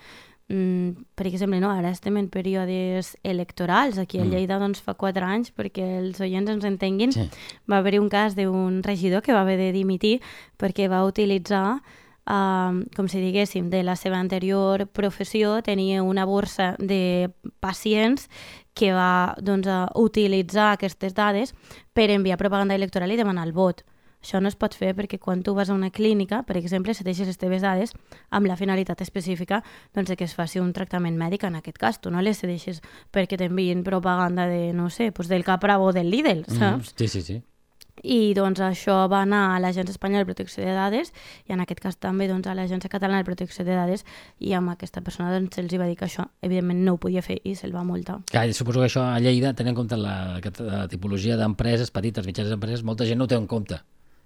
Mm, 0.49 1.05
per 1.13 1.27
exemple, 1.27 1.59
no, 1.61 1.69
ara 1.69 1.91
estem 1.93 2.15
en 2.17 2.27
períodes 2.27 3.11
electorals. 3.21 3.99
Aquí 4.01 4.17
a 4.17 4.23
Mm. 4.23 4.31
Lleida 4.31 4.57
doncs, 4.57 4.81
fa 4.81 4.95
quatre 4.95 5.23
anys, 5.23 5.53
perquè 5.53 5.99
els 5.99 6.19
oients 6.19 6.49
ens 6.49 6.65
entenguin, 6.65 7.11
Sí. 7.11 7.29
va 7.69 7.77
haver 7.77 7.99
un 7.99 8.09
cas 8.09 8.33
d'un 8.35 8.81
regidor 8.81 9.21
que 9.21 9.31
va 9.31 9.41
haver 9.41 9.57
de 9.59 9.71
dimitir 9.71 10.21
perquè 10.57 10.89
va 10.89 11.05
utilitzar 11.05 11.83
um, 12.29 12.85
com 12.95 13.07
si 13.07 13.19
diguéssim, 13.19 13.69
de 13.69 13.81
la 13.83 13.95
seva 13.95 14.19
anterior 14.19 14.87
professió, 14.87 15.61
tenia 15.63 16.03
una 16.03 16.25
borsa 16.25 16.75
de 16.77 17.31
pacients 17.59 18.29
que 18.79 18.93
va 18.95 19.35
doncs, 19.43 19.67
utilitzar 19.99 20.71
aquestes 20.73 21.15
dades 21.17 21.55
per 21.93 22.09
enviar 22.13 22.39
propaganda 22.39 22.77
electoral 22.79 23.11
i 23.11 23.19
demanar 23.19 23.47
el 23.47 23.55
vot. 23.55 23.83
Això 24.19 24.41
no 24.43 24.49
es 24.51 24.57
pot 24.59 24.73
fer 24.75 24.91
perquè 24.97 25.15
quan 25.19 25.43
tu 25.43 25.53
vas 25.55 25.69
a 25.69 25.75
una 25.75 25.91
clínica, 25.95 26.41
per 26.43 26.57
exemple, 26.59 26.93
se 26.93 27.05
deixes 27.07 27.27
les 27.27 27.39
teves 27.39 27.63
dades 27.63 27.93
amb 28.35 28.49
la 28.51 28.57
finalitat 28.59 28.99
específica 29.01 29.61
doncs, 29.95 30.11
que 30.19 30.27
es 30.27 30.35
faci 30.35 30.59
un 30.59 30.73
tractament 30.75 31.15
mèdic 31.19 31.45
en 31.47 31.55
aquest 31.59 31.79
cas. 31.79 32.01
Tu 32.03 32.11
no 32.11 32.23
les 32.23 32.39
cedeixes 32.39 32.81
perquè 33.15 33.39
t'enviïn 33.39 33.85
propaganda 33.87 34.47
de, 34.51 34.73
no 34.75 34.89
sé, 34.91 35.13
doncs 35.15 35.31
del 35.31 35.47
Capravo 35.47 35.91
o 35.91 35.95
del 35.95 36.11
Lidl, 36.11 36.43
saps? 36.47 36.91
Mm, 36.91 36.99
sí, 36.99 37.07
sí, 37.07 37.23
sí. 37.23 37.39
I 38.03 38.33
doncs 38.33 38.59
això 38.63 39.07
va 39.11 39.21
anar 39.25 39.55
a 39.55 39.59
l'Agència 39.59 39.91
Espanyola 39.91 40.23
de 40.23 40.29
Protecció 40.31 40.63
de 40.63 40.73
Dades 40.73 41.11
i 41.49 41.53
en 41.53 41.59
aquest 41.63 41.79
cas 41.83 41.97
també 41.99 42.27
doncs, 42.29 42.47
a 42.47 42.53
l'Agència 42.55 42.89
Catalana 42.89 43.19
de 43.23 43.27
Protecció 43.27 43.65
de 43.65 43.75
Dades 43.75 44.05
i 44.39 44.53
amb 44.53 44.69
aquesta 44.71 45.01
persona 45.01 45.31
doncs, 45.33 45.55
se'ls 45.55 45.73
hi 45.73 45.77
va 45.81 45.87
dir 45.89 45.97
que 45.99 46.05
això 46.05 46.27
evidentment 46.41 46.79
no 46.85 46.93
ho 46.93 46.97
podia 46.97 47.21
fer 47.21 47.39
i 47.43 47.55
se'l 47.55 47.75
va 47.75 47.83
multar. 47.83 48.19
Clar, 48.31 48.47
suposo 48.53 48.79
que 48.79 48.87
això 48.87 49.03
a 49.03 49.19
Lleida, 49.19 49.53
tenint 49.53 49.73
en 49.75 49.81
compte 49.81 49.97
la, 49.99 50.35
aquesta 50.39 50.87
tipologia 50.87 51.35
d'empreses, 51.37 51.91
petites, 51.91 52.25
mitjanes 52.25 52.51
empreses, 52.55 52.83
molta 52.83 53.05
gent 53.05 53.17
no 53.19 53.25
ho 53.25 53.27
té 53.27 53.35
en 53.35 53.47
compte. 53.47 53.81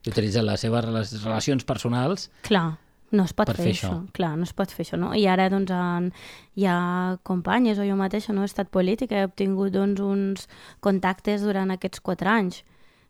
I 0.06 0.10
utilitza 0.12 0.42
les 0.44 0.60
seves 0.60 0.84
rela- 0.84 1.04
relacions 1.24 1.64
personals 1.64 2.30
Clar, 2.44 2.78
no 3.14 3.24
es 3.24 3.32
pot 3.34 3.48
Per 3.48 3.56
fer, 3.56 3.64
fer 3.70 3.74
això. 3.74 3.90
això. 3.94 4.12
Clar, 4.12 4.36
no 4.38 4.44
es 4.44 4.52
pot 4.54 4.72
fer 4.74 4.84
això, 4.86 4.98
no? 5.00 5.14
I 5.16 5.26
ara, 5.32 5.46
doncs, 5.50 5.72
en, 5.72 6.12
hi 6.60 6.66
ha 6.68 7.18
companyes, 7.24 7.80
o 7.80 7.86
jo 7.88 7.96
mateixa, 7.96 8.34
no? 8.34 8.42
He 8.42 8.50
estat 8.50 8.68
política, 8.74 9.22
he 9.22 9.26
obtingut, 9.30 9.72
doncs, 9.72 10.02
uns 10.02 10.48
contactes 10.82 11.42
durant 11.46 11.72
aquests 11.72 12.02
quatre 12.02 12.28
anys. 12.30 12.64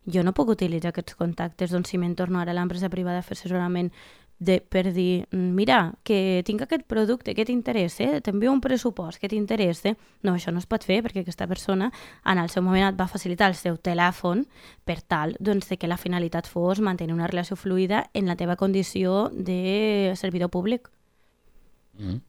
Jo 0.05 0.23
no 0.23 0.33
puc 0.35 0.49
utilitzar 0.55 0.91
aquests 0.91 1.15
contactes, 1.15 1.71
doncs, 1.71 1.89
si 1.89 1.97
me'n 1.97 2.15
torno 2.15 2.39
ara 2.39 2.51
a 2.51 2.57
l'empresa 2.57 2.89
privada 2.89 3.19
a 3.19 3.25
fer 3.25 3.37
assessorament 3.37 3.91
de, 4.39 4.59
per 4.59 4.91
dir, 4.91 5.27
"Mm, 5.31 5.55
mira, 5.55 5.93
que 6.03 6.43
tinc 6.45 6.61
aquest 6.61 6.83
producte, 6.85 7.33
què 7.33 7.45
t'interessa? 7.45 8.19
T'envio 8.21 8.51
un 8.51 8.59
pressupost, 8.59 9.21
què 9.21 9.29
t'interessa? 9.29 9.95
No, 10.21 10.33
això 10.33 10.51
no 10.51 10.59
es 10.59 10.65
pot 10.65 10.83
fer 10.83 11.01
perquè 11.03 11.21
aquesta 11.21 11.47
persona 11.47 11.91
en 12.25 12.37
el 12.37 12.49
seu 12.49 12.61
moment 12.63 12.87
et 12.87 12.99
va 12.99 13.07
facilitar 13.07 13.47
el 13.47 13.55
seu 13.55 13.77
telèfon 13.77 14.45
per 14.83 15.01
tal 15.01 15.35
doncs, 15.39 15.69
que 15.79 15.87
la 15.87 15.97
finalitat 15.97 16.47
fos 16.47 16.81
mantenir 16.81 17.13
una 17.13 17.27
relació 17.27 17.55
fluida 17.55 18.09
en 18.13 18.25
la 18.25 18.35
teva 18.35 18.55
condició 18.55 19.29
de 19.29 20.13
servidor 20.15 20.49
públic. 20.49 20.89
Mm. 21.97 22.19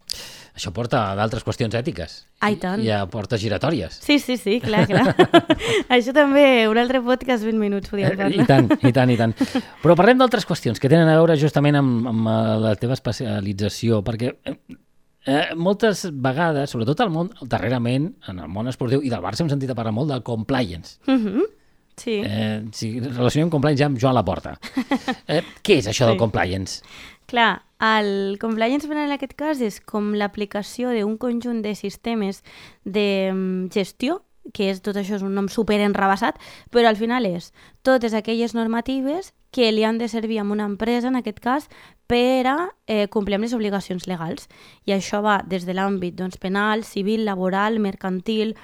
Això 0.54 0.70
porta 0.70 1.00
a 1.10 1.14
d'altres 1.18 1.42
qüestions 1.42 1.74
ètiques. 1.74 2.12
Ah, 2.38 2.50
i 2.52 2.56
tant. 2.62 2.78
I 2.84 2.90
a 2.94 3.00
portes 3.10 3.40
giratòries. 3.42 3.96
Sí, 4.04 4.20
sí, 4.22 4.36
sí, 4.38 4.60
clar, 4.62 4.84
clar. 4.86 5.14
això 5.96 6.12
també, 6.14 6.68
un 6.70 6.78
altre 6.78 7.00
podcast, 7.02 7.42
20 7.42 7.58
minuts, 7.58 7.90
podíem 7.90 8.12
Eh, 8.12 8.16
parlar. 8.20 8.44
I 8.44 8.46
tant, 8.46 8.70
i 8.86 8.92
tant, 8.94 9.10
i 9.10 9.16
tant. 9.18 9.34
Però 9.82 9.96
parlem 9.98 10.20
d'altres 10.22 10.46
qüestions 10.46 10.78
que 10.78 10.88
tenen 10.92 11.10
a 11.10 11.16
veure 11.18 11.34
justament 11.40 11.80
amb, 11.80 12.06
amb 12.12 12.30
eh, 12.30 12.36
la 12.68 12.74
teva 12.78 12.94
especialització, 12.94 13.98
perquè 14.06 14.30
eh, 14.46 14.54
eh, 15.26 15.42
moltes 15.58 16.04
vegades, 16.12 16.70
sobretot 16.70 17.02
al 17.02 17.10
món, 17.10 17.32
darrerament, 17.42 18.12
en 18.30 18.38
el 18.46 18.48
món 18.48 18.70
esportiu, 18.70 19.02
i 19.02 19.10
del 19.10 19.24
Barça 19.26 19.42
hem 19.42 19.50
sentit 19.50 19.74
a 19.74 19.78
parlar 19.78 19.92
molt 19.98 20.14
del 20.14 20.22
compliance. 20.22 21.00
Mhm. 21.10 21.50
Sí. 21.96 22.16
Eh, 22.26 22.62
si 22.74 22.88
relacionem 22.98 23.50
compliance 23.50 23.78
ja 23.78 23.86
amb 23.86 23.98
Joan 24.02 24.14
Laporta. 24.16 24.56
Eh, 25.30 25.42
què 25.62 25.76
és 25.78 25.86
això 25.90 26.06
del 26.08 26.16
Sí. 26.16 26.18
compliance? 26.18 26.80
Clar, 27.34 27.64
el 27.80 28.38
compliance 28.38 28.86
en 28.86 29.10
aquest 29.10 29.32
cas 29.34 29.58
és 29.58 29.80
com 29.82 30.12
l'aplicació 30.14 30.92
d'un 30.94 31.16
conjunt 31.18 31.64
de 31.64 31.72
sistemes 31.74 32.44
de 32.84 33.32
mm, 33.32 33.72
gestió 33.74 34.20
que 34.54 34.68
és, 34.70 34.78
tot 34.84 34.94
això 34.94 35.16
és 35.16 35.24
un 35.26 35.34
nom 35.34 35.48
super 35.50 35.80
enrabassat, 35.82 36.38
però 36.70 36.86
al 36.86 37.00
final 37.00 37.26
és 37.26 37.50
totes 37.82 38.14
aquelles 38.14 38.54
normatives 38.54 39.32
que 39.50 39.72
li 39.72 39.82
han 39.82 39.98
de 39.98 40.06
servir 40.06 40.38
a 40.38 40.44
una 40.46 40.68
empresa, 40.70 41.08
en 41.10 41.18
aquest 41.18 41.40
cas, 41.42 41.66
per 42.06 42.46
a 42.46 42.56
eh, 42.86 43.08
complir 43.10 43.40
amb 43.40 43.48
les 43.48 43.56
obligacions 43.58 44.06
legals. 44.06 44.46
I 44.86 44.94
això 44.94 45.18
va 45.26 45.40
des 45.42 45.66
de 45.66 45.74
l'àmbit 45.74 46.14
doncs, 46.14 46.38
penal, 46.38 46.86
civil, 46.86 47.24
laboral, 47.26 47.80
mercantil, 47.82 48.54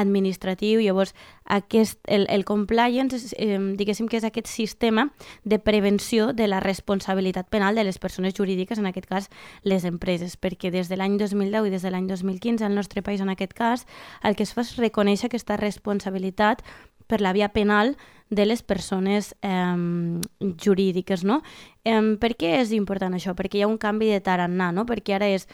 administratiu. 0.00 0.80
Llavors, 0.80 1.14
aquest, 1.44 2.00
el, 2.06 2.26
el 2.30 2.44
compliance, 2.44 3.18
eh, 3.36 3.58
diguéssim 3.78 4.08
que 4.08 4.18
és 4.20 4.26
aquest 4.26 4.50
sistema 4.50 5.10
de 5.44 5.58
prevenció 5.58 6.32
de 6.36 6.48
la 6.48 6.60
responsabilitat 6.60 7.48
penal 7.48 7.74
de 7.74 7.84
les 7.84 7.98
persones 7.98 8.34
jurídiques, 8.34 8.78
en 8.78 8.86
aquest 8.90 9.08
cas 9.08 9.30
les 9.62 9.86
empreses, 9.88 10.36
perquè 10.36 10.70
des 10.70 10.90
de 10.92 10.98
l'any 10.98 11.16
2010 11.18 11.68
i 11.68 11.72
des 11.74 11.86
de 11.86 11.94
l'any 11.94 12.10
2015 12.10 12.66
al 12.66 12.74
nostre 12.74 13.02
país, 13.02 13.20
en 13.20 13.32
aquest 13.32 13.54
cas, 13.54 13.86
el 14.22 14.36
que 14.36 14.44
es 14.44 14.52
fa 14.52 14.66
és 14.66 14.76
reconèixer 14.76 15.30
aquesta 15.30 15.56
responsabilitat 15.56 16.62
per 17.06 17.20
la 17.20 17.32
via 17.32 17.52
penal 17.54 17.96
de 18.30 18.44
les 18.46 18.62
persones 18.62 19.36
eh, 19.42 20.20
jurídiques, 20.58 21.22
no? 21.24 21.42
Eh, 21.84 22.16
per 22.18 22.34
què 22.34 22.56
és 22.60 22.72
important 22.74 23.14
això? 23.14 23.36
Perquè 23.38 23.60
hi 23.60 23.62
ha 23.62 23.70
un 23.70 23.78
canvi 23.78 24.10
de 24.10 24.20
tarannà, 24.20 24.72
no? 24.74 24.84
Perquè 24.86 25.14
ara 25.14 25.30
és, 25.30 25.46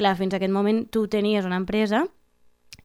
clar, 0.00 0.16
fins 0.16 0.32
a 0.32 0.40
aquest 0.40 0.54
moment 0.54 0.86
tu 0.88 1.06
tenies 1.12 1.44
una 1.44 1.60
empresa 1.60 2.06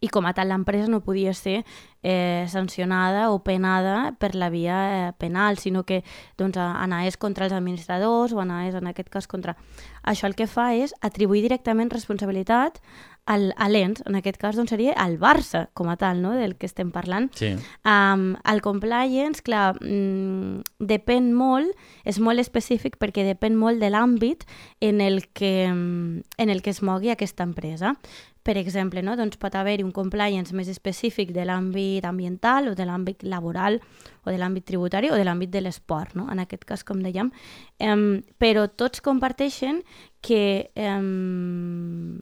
i 0.03 0.09
com 0.11 0.25
a 0.27 0.33
tal 0.35 0.49
l'empresa 0.51 0.89
no 0.91 0.99
podia 0.99 1.31
ser 1.33 1.61
eh, 2.03 2.45
sancionada 2.51 3.29
o 3.31 3.39
penada 3.43 4.11
per 4.19 4.35
la 4.35 4.49
via 4.51 4.77
eh, 4.83 5.13
penal, 5.15 5.57
sinó 5.57 5.85
que 5.87 6.03
doncs, 6.37 6.59
anaves 6.59 7.15
contra 7.15 7.47
els 7.47 7.55
administradors 7.55 8.33
o 8.35 8.43
anaves 8.43 8.75
en 8.75 8.91
aquest 8.91 9.09
cas 9.09 9.31
contra... 9.31 9.55
Això 10.03 10.27
el 10.27 10.35
que 10.35 10.49
fa 10.51 10.73
és 10.75 10.91
atribuir 10.99 11.45
directament 11.45 11.87
responsabilitat 11.87 12.81
al, 13.23 13.53
a 13.55 13.69
l'ENS, 13.71 14.03
en 14.03 14.17
aquest 14.19 14.35
cas 14.41 14.57
doncs, 14.59 14.73
seria 14.73 14.97
el 14.99 15.15
Barça 15.21 15.69
com 15.71 15.87
a 15.87 15.95
tal, 15.95 16.19
no?, 16.19 16.33
del 16.35 16.57
que 16.59 16.67
estem 16.67 16.91
parlant. 16.91 17.29
Sí. 17.39 17.53
Um, 17.87 18.33
el 18.51 18.59
compliance, 18.65 19.39
clar, 19.47 19.77
mm, 19.79 20.83
depèn 20.83 21.31
molt, 21.31 21.71
és 22.03 22.19
molt 22.19 22.43
específic 22.43 22.99
perquè 22.99 23.23
depèn 23.29 23.55
molt 23.55 23.79
de 23.79 23.93
l'àmbit 23.93 24.43
en, 24.83 24.99
el 24.99 25.23
que, 25.31 25.55
en 25.71 26.51
el 26.51 26.61
que 26.61 26.75
es 26.75 26.83
mogui 26.83 27.15
aquesta 27.15 27.47
empresa. 27.47 27.95
Per 28.43 28.57
exemple, 28.59 29.01
no? 29.01 29.15
doncs 29.15 29.39
pot 29.39 29.55
haver-hi 29.55 29.85
un 29.85 29.93
compliance 29.95 30.51
més 30.51 30.67
específic 30.67 31.31
de 31.31 31.45
l'àmbit 31.47 32.03
ambiental 32.03 32.67
o 32.67 32.75
de 32.75 32.83
l'àmbit 32.83 33.23
laboral 33.23 33.79
o 34.25 34.31
de 34.31 34.35
l'àmbit 34.39 34.67
tributari 34.67 35.11
o 35.11 35.15
de 35.15 35.23
l'àmbit 35.23 35.53
de 35.53 35.61
l'esport, 35.63 36.11
no? 36.19 36.27
en 36.31 36.43
aquest 36.43 36.67
cas, 36.67 36.83
com 36.83 36.99
dèiem. 36.99 37.31
Um, 37.79 38.19
però 38.43 38.67
tots 38.67 38.99
comparteixen 39.05 39.79
que 40.19 40.71
um, 40.75 42.19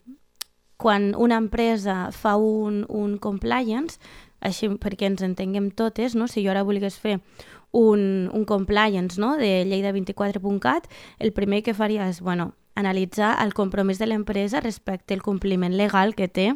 quan 0.78 1.12
una 1.18 1.42
empresa 1.42 2.12
fa 2.14 2.36
un, 2.38 2.84
un 2.88 3.18
compliance, 3.18 3.98
així 4.42 4.70
perquè 4.78 5.10
ens 5.10 5.26
entenguem 5.26 5.72
totes, 5.74 6.14
no? 6.14 6.30
si 6.30 6.46
jo 6.46 6.54
ara 6.54 6.62
volgués 6.66 7.02
fer 7.02 7.18
un, 7.72 8.30
un 8.30 8.44
compliance 8.46 9.18
no? 9.18 9.36
de 9.38 9.64
llei 9.66 9.82
de 9.82 9.90
24.cat, 9.94 10.86
el 11.18 11.34
primer 11.34 11.62
que 11.66 11.74
faria 11.74 12.06
és, 12.10 12.22
bueno, 12.22 12.52
analitzar 12.74 13.36
el 13.44 13.54
compromís 13.54 13.98
de 13.98 14.08
l'empresa 14.08 14.60
respecte 14.60 15.14
al 15.14 15.22
compliment 15.22 15.76
legal 15.76 16.14
que 16.14 16.28
té 16.28 16.52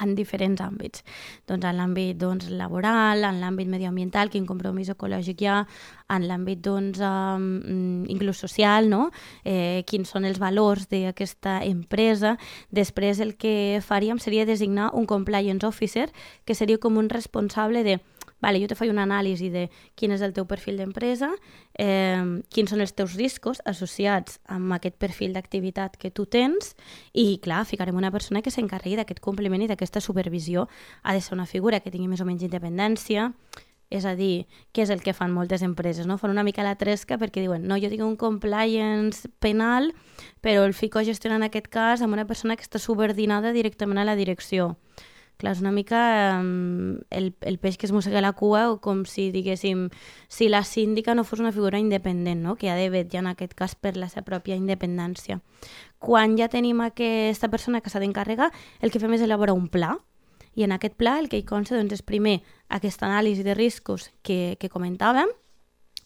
en 0.00 0.14
diferents 0.14 0.60
àmbits. 0.64 1.04
Doncs 1.48 1.66
en 1.66 1.76
l'àmbit 1.76 2.18
doncs, 2.20 2.48
laboral, 2.56 3.24
en 3.26 3.40
l'àmbit 3.42 3.68
medioambiental, 3.70 4.30
quin 4.32 4.46
compromís 4.48 4.90
ecològic 4.92 5.42
hi 5.42 5.50
ha, 5.50 5.58
en 6.14 6.26
l'àmbit 6.28 6.62
doncs, 6.64 7.02
um, 7.04 8.06
inclús 8.10 8.40
social, 8.40 8.88
no? 8.90 9.10
eh, 9.44 9.82
quins 9.86 10.08
són 10.08 10.24
els 10.28 10.40
valors 10.40 10.88
d'aquesta 10.90 11.60
empresa. 11.66 12.36
Després 12.70 13.20
el 13.20 13.36
que 13.36 13.82
faríem 13.84 14.18
seria 14.18 14.48
designar 14.48 14.90
un 14.94 15.06
compliance 15.06 15.66
officer, 15.66 16.08
que 16.44 16.56
seria 16.56 16.80
com 16.80 16.96
un 16.96 17.10
responsable 17.12 17.84
de 17.84 18.00
vale, 18.40 18.60
jo 18.60 18.68
te 18.68 18.76
faig 18.78 18.90
una 18.90 19.04
anàlisi 19.06 19.50
de 19.52 19.66
quin 19.98 20.14
és 20.14 20.22
el 20.24 20.32
teu 20.36 20.46
perfil 20.48 20.80
d'empresa, 20.80 21.30
eh, 21.78 22.40
quins 22.48 22.72
són 22.72 22.80
els 22.80 22.94
teus 22.96 23.14
riscos 23.18 23.60
associats 23.68 24.40
amb 24.48 24.72
aquest 24.76 24.96
perfil 25.00 25.34
d'activitat 25.36 25.96
que 26.00 26.10
tu 26.10 26.26
tens 26.26 26.74
i, 27.12 27.38
clar, 27.42 27.64
ficarem 27.68 27.96
una 27.96 28.10
persona 28.10 28.42
que 28.42 28.50
s'encarregui 28.50 28.96
d'aquest 29.00 29.20
compliment 29.20 29.62
i 29.62 29.68
d'aquesta 29.70 30.00
supervisió. 30.00 30.68
Ha 31.02 31.14
de 31.14 31.20
ser 31.20 31.34
una 31.36 31.46
figura 31.46 31.80
que 31.80 31.90
tingui 31.90 32.08
més 32.08 32.20
o 32.20 32.28
menys 32.28 32.46
independència, 32.46 33.30
és 33.90 34.04
a 34.06 34.14
dir, 34.14 34.46
què 34.70 34.84
és 34.84 34.90
el 34.94 35.02
que 35.02 35.12
fan 35.12 35.32
moltes 35.34 35.64
empreses? 35.66 36.06
No? 36.06 36.16
Fan 36.16 36.30
una 36.30 36.44
mica 36.46 36.62
la 36.62 36.76
tresca 36.78 37.18
perquè 37.18 37.42
diuen 37.42 37.66
no, 37.66 37.74
jo 37.76 37.90
tinc 37.90 38.04
un 38.06 38.14
compliance 38.16 39.28
penal, 39.42 39.90
però 40.40 40.62
el 40.64 40.74
fico 40.74 41.00
en 41.00 41.42
aquest 41.42 41.66
cas 41.68 42.00
amb 42.00 42.14
una 42.14 42.26
persona 42.26 42.54
que 42.56 42.62
està 42.62 42.78
subordinada 42.78 43.52
directament 43.52 43.98
a 43.98 44.04
la 44.04 44.14
direcció 44.14 44.76
clar, 45.40 45.56
és 45.56 45.62
una 45.64 45.72
mica 45.74 46.00
um, 46.40 46.99
el, 47.10 47.34
el 47.42 47.58
peix 47.58 47.76
que 47.76 47.86
es 47.86 47.92
mossega 47.92 48.22
la 48.22 48.32
cua 48.32 48.68
o 48.70 48.78
com 48.80 49.04
si 49.04 49.30
diguéssim, 49.34 49.88
si 50.28 50.48
la 50.48 50.62
síndica 50.64 51.14
no 51.14 51.24
fos 51.24 51.42
una 51.42 51.52
figura 51.52 51.78
independent, 51.78 52.42
no? 52.42 52.56
que 52.56 52.70
ha 52.70 52.76
de 52.78 52.88
vetllar 52.90 53.24
en 53.24 53.32
aquest 53.34 53.54
cas 53.54 53.74
per 53.74 53.96
la 53.96 54.08
seva 54.08 54.24
pròpia 54.26 54.58
independència. 54.58 55.40
Quan 55.98 56.38
ja 56.38 56.48
tenim 56.48 56.80
aquesta 56.80 57.50
persona 57.50 57.80
que 57.80 57.90
s'ha 57.90 58.00
d'encarregar, 58.00 58.50
el 58.80 58.90
que 58.90 59.02
fem 59.02 59.12
és 59.18 59.26
elaborar 59.26 59.58
un 59.58 59.68
pla, 59.68 59.98
i 60.54 60.64
en 60.64 60.72
aquest 60.72 60.96
pla 60.98 61.18
el 61.20 61.28
que 61.30 61.38
hi 61.38 61.46
consta 61.46 61.76
doncs, 61.76 62.00
és 62.00 62.02
primer 62.02 62.40
aquesta 62.68 63.06
anàlisi 63.06 63.44
de 63.46 63.54
riscos 63.54 64.10
que, 64.26 64.56
que 64.58 64.70
comentàvem, 64.72 65.30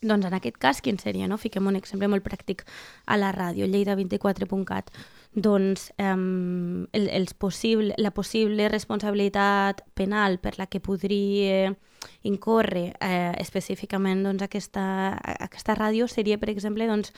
doncs 0.04 0.28
en 0.28 0.36
aquest 0.36 0.58
cas, 0.60 0.80
quin 0.84 0.98
seria? 1.00 1.28
No? 1.28 1.38
Fiquem 1.40 1.66
un 1.66 1.78
exemple 1.78 2.08
molt 2.12 2.24
pràctic 2.26 2.64
a 3.06 3.16
la 3.16 3.32
ràdio, 3.32 3.66
lleida24.cat 3.70 4.92
doncs 5.34 5.90
eh, 5.98 6.14
el, 6.14 7.08
els 7.10 7.34
possible, 7.34 7.94
la 7.98 8.12
possible 8.14 8.68
responsabilitat 8.68 9.82
penal 9.94 10.38
per 10.38 10.54
la 10.58 10.66
que 10.66 10.80
podria 10.80 11.74
incórrer 12.22 12.94
eh, 13.00 13.32
específicament 13.40 14.22
doncs, 14.24 14.44
aquesta, 14.46 14.84
aquesta 15.18 15.74
ràdio 15.74 16.08
seria, 16.08 16.38
per 16.38 16.50
exemple, 16.52 16.86
doncs, 16.86 17.12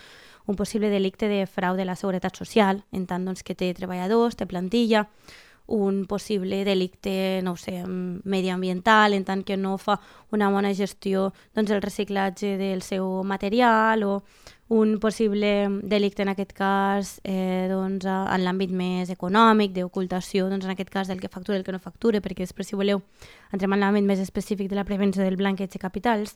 un 0.47 0.57
possible 0.57 0.89
delicte 0.91 1.29
de 1.29 1.47
frau 1.47 1.77
de 1.77 1.85
la 1.85 1.97
seguretat 1.97 2.37
social, 2.37 2.85
en 2.93 3.07
tant 3.07 3.25
doncs, 3.27 3.43
que 3.43 3.57
té 3.59 3.73
treballadors, 3.75 4.37
té 4.39 4.47
plantilla, 4.47 5.07
un 5.67 6.07
possible 6.07 6.65
delicte, 6.65 7.41
no 7.43 7.57
sé, 7.57 7.83
mediambiental, 7.87 9.15
en 9.15 9.25
tant 9.27 9.43
que 9.43 9.57
no 9.57 9.77
fa 9.83 9.99
una 10.31 10.49
bona 10.49 10.73
gestió 10.75 11.33
doncs, 11.55 11.71
del 11.71 11.83
reciclatge 11.83 12.55
del 12.57 12.83
seu 12.87 13.25
material 13.25 14.05
o 14.07 14.23
un 14.69 14.99
possible 14.99 15.69
delicte 15.83 16.23
en 16.23 16.33
aquest 16.33 16.53
cas 16.53 17.21
eh, 17.23 17.69
doncs, 17.71 18.07
en 18.07 18.43
l'àmbit 18.43 18.73
més 18.75 19.11
econòmic, 19.15 19.73
d'ocultació, 19.77 20.49
doncs, 20.51 20.67
en 20.67 20.75
aquest 20.75 20.91
cas 20.91 21.09
del 21.09 21.21
que 21.23 21.31
factura 21.31 21.57
i 21.57 21.61
el 21.61 21.67
que 21.67 21.75
no 21.75 21.79
factura, 21.79 22.21
perquè 22.21 22.43
després, 22.43 22.67
si 22.67 22.79
voleu, 22.79 23.03
entrem 23.55 23.77
en 23.77 23.85
l'àmbit 23.85 24.07
més 24.07 24.23
específic 24.23 24.71
de 24.73 24.79
la 24.79 24.85
prevenció 24.85 25.23
del 25.23 25.39
blanqueig 25.39 25.71
de 25.71 25.83
capitals, 25.83 26.35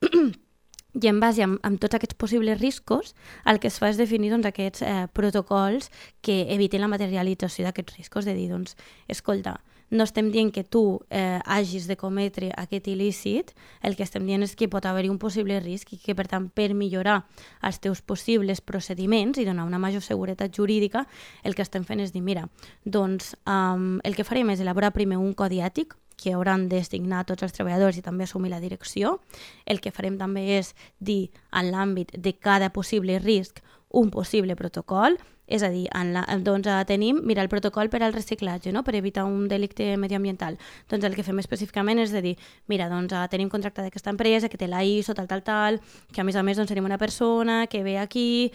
i 1.02 1.08
en 1.10 1.18
base 1.20 1.42
a, 1.42 1.50
amb 1.50 1.80
tots 1.82 1.98
aquests 1.98 2.14
possibles 2.14 2.60
riscos, 2.60 3.16
el 3.44 3.58
que 3.58 3.68
es 3.68 3.80
fa 3.82 3.90
és 3.90 3.98
definir 3.98 4.30
doncs, 4.30 4.46
aquests 4.46 4.86
eh, 4.86 5.06
protocols 5.12 5.90
que 6.22 6.44
eviten 6.54 6.86
la 6.86 6.92
materialització 6.92 7.66
d'aquests 7.66 7.98
riscos, 7.98 8.30
de 8.30 8.36
dir, 8.38 8.46
doncs, 8.54 8.78
escolta, 9.10 9.58
no 9.90 10.04
estem 10.04 10.30
dient 10.32 10.52
que 10.52 10.64
tu 10.64 11.00
eh, 11.10 11.38
hagis 11.44 11.86
de 11.86 11.96
cometre 11.96 12.50
aquest 12.56 12.88
il·lícit, 12.90 13.52
el 13.82 13.96
que 13.96 14.04
estem 14.06 14.26
dient 14.26 14.42
és 14.42 14.56
que 14.58 14.68
pot 14.68 14.86
haver-hi 14.86 15.10
un 15.12 15.20
possible 15.22 15.58
risc 15.60 15.92
i 15.94 16.00
que, 16.02 16.16
per 16.18 16.26
tant, 16.30 16.48
per 16.50 16.72
millorar 16.74 17.20
els 17.62 17.78
teus 17.82 18.02
possibles 18.02 18.60
procediments 18.60 19.38
i 19.38 19.46
donar 19.46 19.66
una 19.66 19.78
major 19.82 20.02
seguretat 20.02 20.54
jurídica, 20.54 21.06
el 21.44 21.54
que 21.54 21.62
estem 21.62 21.86
fent 21.86 22.02
és 22.02 22.12
dir, 22.12 22.24
mira, 22.24 22.48
doncs 22.84 23.34
um, 23.46 24.00
el 24.02 24.18
que 24.18 24.26
farem 24.26 24.50
és 24.54 24.64
elaborar 24.64 24.94
primer 24.96 25.20
un 25.22 25.32
codi 25.34 25.62
ètic 25.62 25.94
que 26.16 26.32
hauran 26.32 26.68
de 26.68 26.82
signar 26.82 27.26
tots 27.28 27.44
els 27.44 27.52
treballadors 27.52 27.98
i 28.00 28.02
també 28.02 28.24
assumir 28.24 28.50
la 28.50 28.60
direcció. 28.60 29.20
El 29.66 29.82
que 29.84 29.92
farem 29.92 30.16
també 30.18 30.56
és 30.56 30.72
dir 30.98 31.28
en 31.52 31.70
l'àmbit 31.70 32.16
de 32.16 32.32
cada 32.32 32.72
possible 32.72 33.18
risc 33.20 33.60
un 33.92 34.10
possible 34.10 34.56
protocol, 34.56 35.18
és 35.46 35.62
a 35.62 35.70
dir, 35.70 35.86
en 35.94 36.12
la, 36.14 36.24
doncs 36.42 36.66
eh, 36.66 36.84
tenim, 36.86 37.20
mira, 37.24 37.42
el 37.42 37.48
protocol 37.48 37.88
per 37.90 38.02
al 38.02 38.12
reciclatge, 38.12 38.72
no? 38.74 38.82
per 38.84 38.96
evitar 38.98 39.24
un 39.24 39.46
delicte 39.48 39.96
mediambiental. 39.96 40.58
Doncs 40.90 41.06
el 41.06 41.14
que 41.14 41.24
fem 41.26 41.38
específicament 41.38 42.00
és 42.02 42.12
de 42.14 42.22
dir, 42.24 42.34
mira, 42.66 42.88
doncs 42.90 43.14
eh, 43.14 43.24
tenim 43.30 43.50
contractada 43.52 43.88
aquesta 43.92 44.10
empresa 44.10 44.50
que 44.50 44.58
té 44.58 44.68
la 44.68 44.82
ISO, 44.84 45.14
tal, 45.14 45.28
tal, 45.30 45.44
tal, 45.46 45.80
que 46.12 46.22
a 46.22 46.26
més 46.26 46.36
a 46.36 46.42
més 46.46 46.58
doncs, 46.58 46.72
tenim 46.72 46.86
una 46.88 46.98
persona 46.98 47.66
que 47.70 47.82
ve 47.82 47.98
aquí 47.98 48.52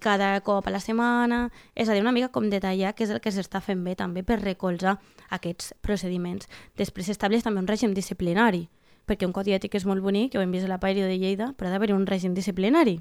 cada 0.00 0.40
cop 0.40 0.66
a 0.66 0.72
la 0.72 0.80
setmana... 0.80 1.46
És 1.76 1.90
a 1.90 1.94
dir, 1.94 2.00
una 2.00 2.12
mica 2.14 2.30
com 2.32 2.48
detallar 2.48 2.94
què 2.96 3.04
és 3.04 3.10
el 3.12 3.20
que 3.20 3.30
s'està 3.32 3.60
fent 3.60 3.82
bé 3.84 3.92
també 3.98 4.22
per 4.24 4.38
recolzar 4.40 4.96
aquests 5.36 5.74
procediments. 5.84 6.48
Després 6.80 7.10
s'estableix 7.10 7.44
també 7.44 7.60
un 7.60 7.68
règim 7.68 7.92
disciplinari, 7.94 8.66
perquè 9.06 9.28
un 9.28 9.34
codi 9.36 9.52
ètic 9.56 9.76
és 9.76 9.84
molt 9.84 10.02
bonic, 10.02 10.32
que 10.32 10.40
ho 10.40 10.44
hem 10.44 10.54
vist 10.54 10.66
a 10.66 10.72
la 10.72 10.80
Pairi 10.80 11.04
de 11.04 11.18
Lleida, 11.18 11.52
però 11.56 11.68
ha 11.68 11.76
d'haver 11.76 11.92
un 11.94 12.08
règim 12.08 12.34
disciplinari 12.34 12.96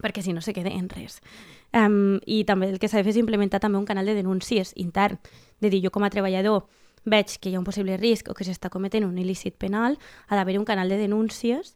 perquè 0.00 0.22
si 0.22 0.32
no 0.32 0.40
se 0.40 0.54
queda 0.54 0.70
en 0.70 0.88
res. 0.88 1.20
Um, 1.72 2.20
I 2.26 2.44
també 2.44 2.68
el 2.70 2.78
que 2.78 2.88
s'ha 2.88 3.00
de 3.00 3.04
fer 3.04 3.14
és 3.14 3.20
implementar 3.20 3.60
també 3.60 3.78
un 3.78 3.88
canal 3.88 4.06
de 4.06 4.14
denúncies 4.14 4.72
intern, 4.76 5.18
de 5.60 5.70
dir, 5.70 5.82
jo 5.84 5.90
com 5.90 6.04
a 6.04 6.10
treballador 6.10 6.68
veig 7.04 7.38
que 7.40 7.50
hi 7.50 7.56
ha 7.56 7.60
un 7.60 7.66
possible 7.66 7.96
risc 7.98 8.28
o 8.30 8.34
que 8.34 8.44
s'està 8.46 8.70
cometent 8.70 9.06
un 9.06 9.18
il·lícit 9.18 9.58
penal, 9.58 9.98
ha 10.28 10.36
d'haver 10.36 10.58
un 10.58 10.68
canal 10.68 10.88
de 10.88 11.00
denúncies 11.00 11.74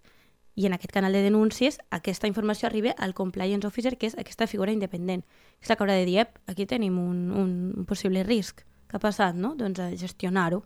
i 0.56 0.66
en 0.66 0.72
aquest 0.72 0.92
canal 0.92 1.12
de 1.12 1.20
denúncies 1.20 1.78
aquesta 1.90 2.28
informació 2.30 2.66
arriba 2.68 2.94
al 2.96 3.12
compliance 3.14 3.66
officer, 3.66 3.96
que 3.98 4.08
és 4.08 4.16
aquesta 4.16 4.46
figura 4.46 4.72
independent. 4.72 5.26
És 5.60 5.68
la 5.68 5.76
que 5.76 5.84
haurà 5.84 5.98
de 5.98 6.06
dir, 6.06 6.24
aquí 6.46 6.66
tenim 6.66 6.96
un, 6.98 7.28
un 7.30 7.84
possible 7.84 8.22
risc 8.24 8.64
que 8.86 8.96
ha 8.96 9.02
passat, 9.02 9.34
no? 9.34 9.54
Doncs 9.58 9.82
a 9.82 9.90
gestionar-ho 9.98 10.62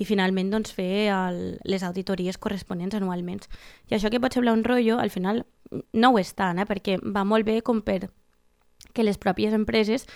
i 0.00 0.06
finalment 0.08 0.50
doncs, 0.50 0.72
fer 0.74 1.10
el, 1.12 1.58
les 1.68 1.84
auditories 1.86 2.38
corresponents 2.38 2.96
anualment. 2.96 3.44
I 3.90 3.98
això 3.98 4.10
que 4.10 4.20
pot 4.22 4.34
semblar 4.34 4.56
un 4.56 4.64
rotllo, 4.64 4.98
al 4.98 5.12
final 5.14 5.44
no 5.92 6.12
ho 6.12 6.18
és 6.18 6.32
tant, 6.34 6.58
eh? 6.58 6.66
perquè 6.68 6.98
va 7.02 7.24
molt 7.24 7.46
bé 7.46 7.60
com 7.62 7.82
per 7.82 8.08
que 8.94 9.04
les 9.04 9.18
pròpies 9.18 9.54
empreses 9.54 10.06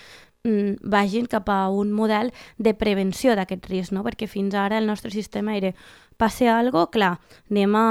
mm, 0.43 0.83
vagin 0.83 1.27
cap 1.29 1.49
a 1.49 1.69
un 1.69 1.91
model 1.93 2.31
de 2.57 2.73
prevenció 2.73 3.35
d'aquest 3.35 3.67
risc, 3.69 3.93
no? 3.95 4.03
perquè 4.03 4.27
fins 4.27 4.55
ara 4.55 4.79
el 4.79 4.87
nostre 4.87 5.11
sistema 5.11 5.57
era 5.57 5.73
passe 6.17 6.47
algo, 6.49 6.87
clar, 6.91 7.17
anem 7.51 7.75
a, 7.75 7.87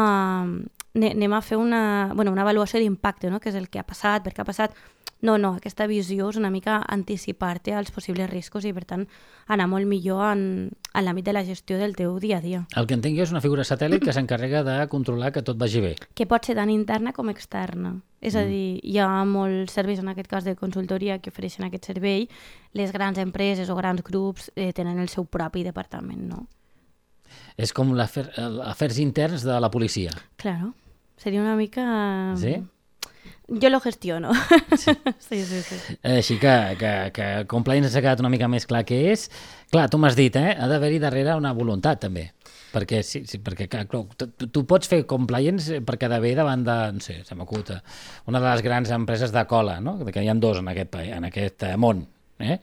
anem 0.95 1.33
a 1.33 1.43
fer 1.43 1.59
una, 1.59 2.13
bueno, 2.15 2.33
una 2.33 2.43
avaluació 2.43 2.81
d'impacte, 2.81 3.31
no? 3.31 3.41
que 3.41 3.51
és 3.51 3.59
el 3.59 3.69
que 3.69 3.81
ha 3.83 3.87
passat, 3.87 4.23
per 4.25 4.35
què 4.35 4.45
ha 4.45 4.49
passat. 4.49 4.77
No, 5.23 5.37
no, 5.39 5.53
aquesta 5.55 5.87
visió 5.87 6.27
és 6.33 6.37
una 6.41 6.51
mica 6.51 6.81
anticipar-te 6.91 7.77
als 7.79 7.93
possibles 7.95 8.27
riscos 8.27 8.65
i, 8.67 8.73
per 8.75 8.83
tant, 8.91 9.05
anar 9.47 9.69
molt 9.71 9.87
millor 9.87 10.25
en, 10.33 10.43
en 10.73 11.05
l'àmbit 11.07 11.29
de 11.29 11.35
la 11.37 11.45
gestió 11.47 11.79
del 11.79 11.95
teu 11.95 12.17
dia 12.19 12.41
a 12.41 12.43
dia. 12.43 12.65
El 12.75 12.89
que 12.91 12.97
entenc 12.99 13.15
jo 13.15 13.23
és 13.23 13.31
una 13.31 13.43
figura 13.45 13.63
satèl·lit 13.63 14.03
que 14.03 14.15
s'encarrega 14.17 14.65
de 14.67 14.75
controlar 14.91 15.31
que 15.31 15.45
tot 15.47 15.61
vagi 15.63 15.85
bé. 15.85 15.93
Que 16.19 16.27
pot 16.27 16.43
ser 16.43 16.59
tant 16.59 16.75
interna 16.75 17.15
com 17.15 17.31
externa. 17.31 17.95
És 18.19 18.35
a 18.39 18.43
dir, 18.47 18.81
hi 18.83 18.99
ha 18.99 19.07
molts 19.27 19.79
serveis, 19.79 20.03
en 20.03 20.11
aquest 20.11 20.31
cas 20.31 20.45
de 20.47 20.57
consultoria, 20.59 21.21
que 21.23 21.31
ofereixen 21.31 21.67
aquest 21.67 21.87
servei. 21.91 22.27
Les 22.75 22.91
grans 22.95 23.19
empreses 23.23 23.71
o 23.71 23.79
grans 23.79 24.03
grups 24.03 24.51
eh, 24.55 24.73
tenen 24.75 24.99
el 25.03 25.11
seu 25.11 25.27
propi 25.31 25.63
departament, 25.63 26.27
no? 26.35 26.45
És 27.55 27.71
com 27.73 27.95
l'afers 27.95 28.99
interns 28.99 29.47
de 29.47 29.59
la 29.63 29.71
policia. 29.71 30.11
Claro. 30.37 30.75
Seria 31.17 31.43
una 31.43 31.55
mica... 31.55 31.87
Sí? 32.43 32.59
Jo 33.49 33.69
lo 33.69 33.81
gestiono. 33.81 34.33
Sí, 34.79 34.93
sí, 35.19 35.43
sí. 35.45 35.61
sí. 35.63 35.97
Així 36.03 36.39
que, 36.41 36.55
que, 36.81 36.93
que 37.15 37.27
compliance 37.51 37.93
s'ha 37.93 38.03
quedat 38.05 38.23
una 38.23 38.31
mica 38.33 38.49
més 38.49 38.67
clar 38.69 38.85
que 38.89 38.99
és. 39.13 39.27
Clar, 39.73 39.89
tu 39.93 40.01
m'has 40.01 40.17
dit, 40.19 40.37
eh? 40.41 40.55
Ha 40.57 40.69
d'haver-hi 40.71 41.03
darrere 41.03 41.37
una 41.39 41.53
voluntat, 41.57 42.01
també. 42.07 42.31
Perquè, 42.73 43.03
sí, 43.05 43.25
sí, 43.29 43.43
perquè 43.45 43.67
clar, 43.69 43.85
tu, 43.91 44.31
tu 44.49 44.63
pots 44.69 44.89
fer 44.89 45.03
compliance 45.09 45.83
per 45.85 45.99
quedar 46.01 46.23
bé 46.25 46.33
davant 46.39 46.65
de, 46.65 46.79
no 46.97 47.05
sé, 47.05 47.19
se 47.27 47.37
m'acut, 47.37 47.75
una 48.33 48.41
de 48.41 48.49
les 48.49 48.65
grans 48.65 48.95
empreses 48.97 49.35
de 49.35 49.45
cola, 49.51 49.77
no? 49.85 49.99
que 50.07 50.25
hi 50.25 50.33
ha 50.33 50.39
dos 50.41 50.63
en 50.63 50.73
aquest, 50.73 50.97
en 51.19 51.29
aquest 51.29 51.69
eh, 51.69 51.77
món. 51.77 52.07
Eh? 52.43 52.57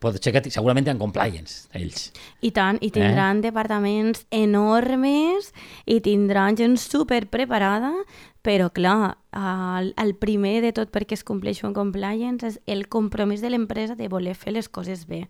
pot 0.00 0.18
ser 0.20 0.32
que 0.34 0.42
segurament 0.52 0.86
tenen 0.86 1.00
compliance, 1.00 1.66
ells. 1.76 2.10
I 2.44 2.52
tant, 2.54 2.78
i 2.84 2.90
tindran 2.94 3.40
eh? 3.40 3.46
departaments 3.48 4.26
enormes 4.34 5.50
i 5.88 6.00
tindran 6.04 6.58
gent 6.58 6.76
super 6.80 7.24
preparada, 7.32 7.92
però 8.46 8.70
clar, 8.70 9.18
el, 9.34 9.88
el 9.98 10.14
primer 10.14 10.60
de 10.62 10.70
tot 10.70 10.92
perquè 10.94 11.16
es 11.16 11.24
compleixi 11.26 11.64
un 11.66 11.72
compliance 11.74 12.46
és 12.46 12.58
el 12.70 12.84
compromís 12.86 13.42
de 13.42 13.50
l'empresa 13.50 13.96
de 13.98 14.06
voler 14.06 14.36
fer 14.38 14.54
les 14.54 14.68
coses 14.70 15.02
bé. 15.10 15.24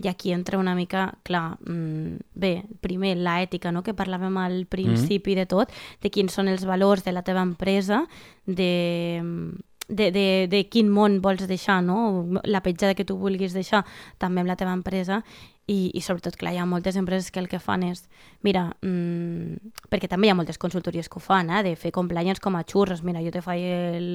I 0.00 0.08
aquí 0.08 0.32
entra 0.32 0.56
una 0.58 0.72
mica, 0.74 1.10
clar, 1.28 1.58
mmm, 1.60 2.16
bé, 2.32 2.54
primer 2.80 3.18
l'ètica, 3.20 3.68
no?, 3.70 3.84
que 3.84 3.92
parlàvem 3.92 4.40
al 4.40 4.64
principi 4.64 5.34
mm 5.34 5.36
-hmm. 5.36 5.40
de 5.40 5.46
tot, 5.46 5.68
de 6.00 6.10
quins 6.10 6.32
són 6.32 6.48
els 6.48 6.64
valors 6.64 7.04
de 7.04 7.12
la 7.12 7.22
teva 7.22 7.42
empresa, 7.42 8.06
de 8.46 9.20
de, 9.88 10.10
de, 10.12 10.26
de 10.50 10.62
quin 10.70 10.90
món 10.92 11.20
vols 11.24 11.46
deixar, 11.48 11.82
no? 11.82 12.40
la 12.44 12.62
petjada 12.62 12.94
que 12.94 13.04
tu 13.04 13.16
vulguis 13.20 13.54
deixar 13.56 13.84
també 14.18 14.42
amb 14.42 14.50
la 14.50 14.56
teva 14.60 14.74
empresa. 14.76 15.22
I, 15.66 15.88
i 15.96 16.00
sobretot, 16.04 16.36
clar, 16.36 16.52
hi 16.52 16.58
ha 16.60 16.66
moltes 16.68 16.96
empreses 17.00 17.30
que 17.32 17.40
el 17.40 17.46
que 17.48 17.56
fan 17.56 17.86
és, 17.86 18.02
mira, 18.44 18.66
mmm, 18.84 19.72
perquè 19.88 20.10
també 20.12 20.28
hi 20.28 20.34
ha 20.34 20.36
moltes 20.36 20.60
consultories 20.60 21.08
que 21.08 21.16
ho 21.16 21.22
fan, 21.24 21.48
eh, 21.48 21.62
de 21.64 21.72
fer 21.80 21.88
compliance 21.88 22.42
com 22.44 22.58
a 22.58 22.66
xurros, 22.68 23.00
mira, 23.00 23.22
jo 23.24 23.32
te 23.32 23.40
faig 23.40 23.64
el, 23.64 24.10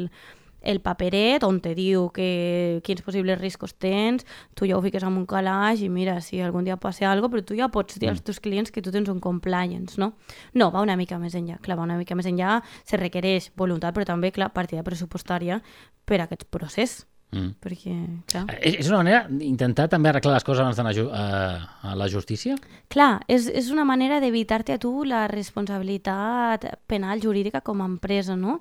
el 0.61 0.81
paperet 0.81 1.43
on 1.47 1.59
te 1.63 1.73
diu 1.75 2.09
que, 2.15 2.81
quins 2.83 3.03
possibles 3.05 3.39
riscos 3.39 3.75
tens, 3.79 4.25
tu 4.55 4.67
ja 4.69 4.77
ho 4.77 4.81
fiques 4.83 5.03
en 5.03 5.17
un 5.17 5.25
calaix 5.29 5.83
i 5.83 5.89
mira, 5.89 6.19
si 6.21 6.41
algun 6.41 6.67
dia 6.67 6.77
passa 6.77 7.09
alguna 7.11 7.33
però 7.33 7.45
tu 7.45 7.57
ja 7.57 7.69
pots 7.69 7.99
dir 7.99 8.09
als 8.09 8.21
mm. 8.21 8.25
teus 8.29 8.39
clients 8.39 8.71
que 8.71 8.81
tu 8.81 8.91
tens 8.91 9.09
un 9.09 9.19
compliance, 9.19 9.99
no? 9.99 10.13
No, 10.53 10.71
va 10.71 10.81
una 10.81 10.97
mica 10.97 11.19
més 11.19 11.35
enllà. 11.35 11.59
Clar, 11.63 11.77
va 11.77 11.87
una 11.87 11.97
mica 11.99 12.15
més 12.15 12.27
enllà, 12.29 12.59
se 12.85 12.97
requereix 12.97 13.51
voluntat, 13.55 13.93
però 13.95 14.05
també, 14.05 14.31
clar, 14.31 14.51
partida 14.53 14.83
pressupostària 14.83 15.61
per 16.05 16.21
a 16.21 16.27
aquest 16.27 16.47
procés. 16.49 17.03
Mm. 17.29 17.51
Perquè, 17.61 17.95
clar... 18.31 18.45
Eh, 18.57 18.71
és 18.79 18.87
una 18.89 19.03
manera 19.03 19.21
d'intentar 19.29 19.85
també 19.91 20.09
arreglar 20.09 20.33
les 20.39 20.45
coses 20.47 20.63
abans 20.63 20.79
d'anar 20.79 20.93
a, 21.13 21.93
la 21.99 22.07
justícia? 22.09 22.55
Clar, 22.89 23.19
és, 23.29 23.45
és 23.53 23.69
una 23.69 23.85
manera 23.85 24.17
d'evitar-te 24.23 24.73
a 24.73 24.81
tu 24.81 25.03
la 25.05 25.27
responsabilitat 25.29 26.65
penal 26.89 27.21
jurídica 27.21 27.61
com 27.61 27.83
a 27.83 27.89
empresa, 27.89 28.35
no? 28.35 28.59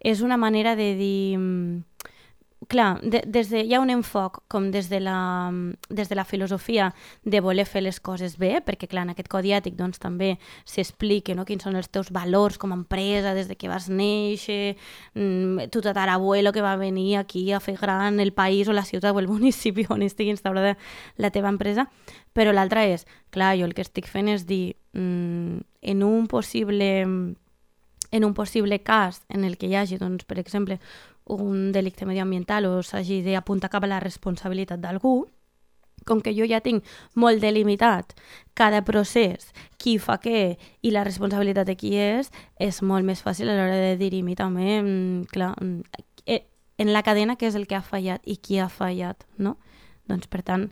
És 0.00 0.22
una 0.22 0.36
manera 0.36 0.74
de 0.78 0.92
dir 0.98 1.38
mm, 1.38 2.08
clar, 2.66 3.00
de, 3.02 3.22
des 3.26 3.50
de, 3.50 3.60
hi 3.62 3.74
ha 3.74 3.80
un 3.80 3.90
enfoc 3.92 4.40
com 4.50 4.70
des 4.74 4.88
de, 4.90 4.98
la, 5.00 5.50
des 5.88 6.08
de 6.10 6.16
la 6.18 6.24
filosofia 6.26 6.90
de 7.22 7.40
voler 7.40 7.64
fer 7.68 7.84
les 7.84 8.00
coses 8.02 8.34
bé, 8.38 8.58
perquè 8.66 8.88
clar, 8.90 9.04
en 9.06 9.12
aquest 9.14 9.30
codi 9.30 9.54
ètic 9.54 9.76
doncs, 9.78 10.00
també 10.02 10.34
s'explica 10.66 11.36
no, 11.38 11.46
quins 11.46 11.62
són 11.62 11.78
els 11.78 11.90
teus 11.94 12.10
valors 12.14 12.58
com 12.58 12.74
a 12.74 12.78
empresa 12.80 13.36
des 13.36 13.46
de 13.48 13.54
que 13.54 13.70
vas 13.70 13.86
néixer, 13.88 14.74
mm, 15.14 15.70
tu 15.70 15.82
tatarabuelo 15.84 16.52
que 16.52 16.64
va 16.64 16.74
venir 16.76 17.16
aquí 17.22 17.52
a 17.52 17.60
fer 17.60 17.78
gran 17.78 18.18
el 18.18 18.32
país 18.32 18.68
o 18.68 18.74
la 18.74 18.84
ciutat 18.84 19.14
o 19.14 19.22
el 19.22 19.30
municipi 19.34 19.86
on 19.88 20.02
estigui 20.02 20.34
instaurada 20.34 20.76
la 21.16 21.30
teva 21.30 21.48
empresa, 21.48 21.86
però 22.34 22.52
l'altra 22.52 22.84
és, 22.84 23.06
clar, 23.30 23.54
jo 23.56 23.70
el 23.70 23.74
que 23.74 23.86
estic 23.86 24.10
fent 24.10 24.28
és 24.34 24.46
dir, 24.46 24.74
mm, 24.98 25.62
en 25.82 26.02
un 26.02 26.26
possible 26.26 27.36
en 28.10 28.24
un 28.24 28.34
possible 28.34 28.80
cas 28.80 29.22
en 29.28 29.44
el 29.44 29.58
que 29.58 29.68
hi 29.68 29.74
hagi, 29.76 29.98
doncs, 29.98 30.24
per 30.24 30.38
exemple, 30.38 30.78
un 31.28 31.72
delicte 31.72 32.06
medioambiental 32.06 32.66
o 32.66 32.82
s'hagi 32.82 33.22
d'apuntar 33.22 33.70
cap 33.70 33.84
a 33.84 33.90
la 33.90 34.00
responsabilitat 34.00 34.80
d'algú, 34.80 35.28
com 36.08 36.22
que 36.24 36.32
jo 36.34 36.46
ja 36.48 36.60
tinc 36.64 36.84
molt 37.14 37.42
delimitat 37.42 38.14
cada 38.58 38.82
procés, 38.86 39.52
qui 39.78 39.98
fa 40.02 40.18
què 40.22 40.56
i 40.82 40.92
la 40.94 41.04
responsabilitat 41.06 41.68
de 41.68 41.76
qui 41.78 41.94
és, 42.00 42.32
és 42.58 42.82
molt 42.82 43.06
més 43.06 43.22
fàcil 43.22 43.50
a 43.50 43.56
l'hora 43.58 43.76
de 43.76 43.96
dir-hi 44.00 44.34
també, 44.34 44.80
mm, 44.82 45.28
clar, 45.32 45.54
mm, 45.60 45.82
eh, 46.26 46.44
en 46.78 46.92
la 46.92 47.02
cadena 47.02 47.36
què 47.36 47.46
és 47.46 47.54
el 47.54 47.66
que 47.66 47.76
ha 47.76 47.82
fallat 47.82 48.22
i 48.24 48.36
qui 48.36 48.58
ha 48.58 48.68
fallat, 48.68 49.24
no? 49.36 49.58
Doncs, 50.08 50.26
per 50.26 50.42
tant, 50.42 50.70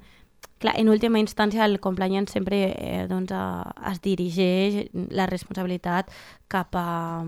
clar, 0.59 0.75
en 0.79 0.89
última 0.89 1.19
instància 1.19 1.65
el 1.65 1.81
compliance 1.81 2.33
sempre 2.33 2.73
eh, 2.73 3.07
doncs, 3.09 3.33
a, 3.33 3.73
es 3.93 4.01
dirigeix 4.01 4.89
la 5.11 5.27
responsabilitat 5.27 6.11
cap 6.49 6.75
a, 6.75 7.25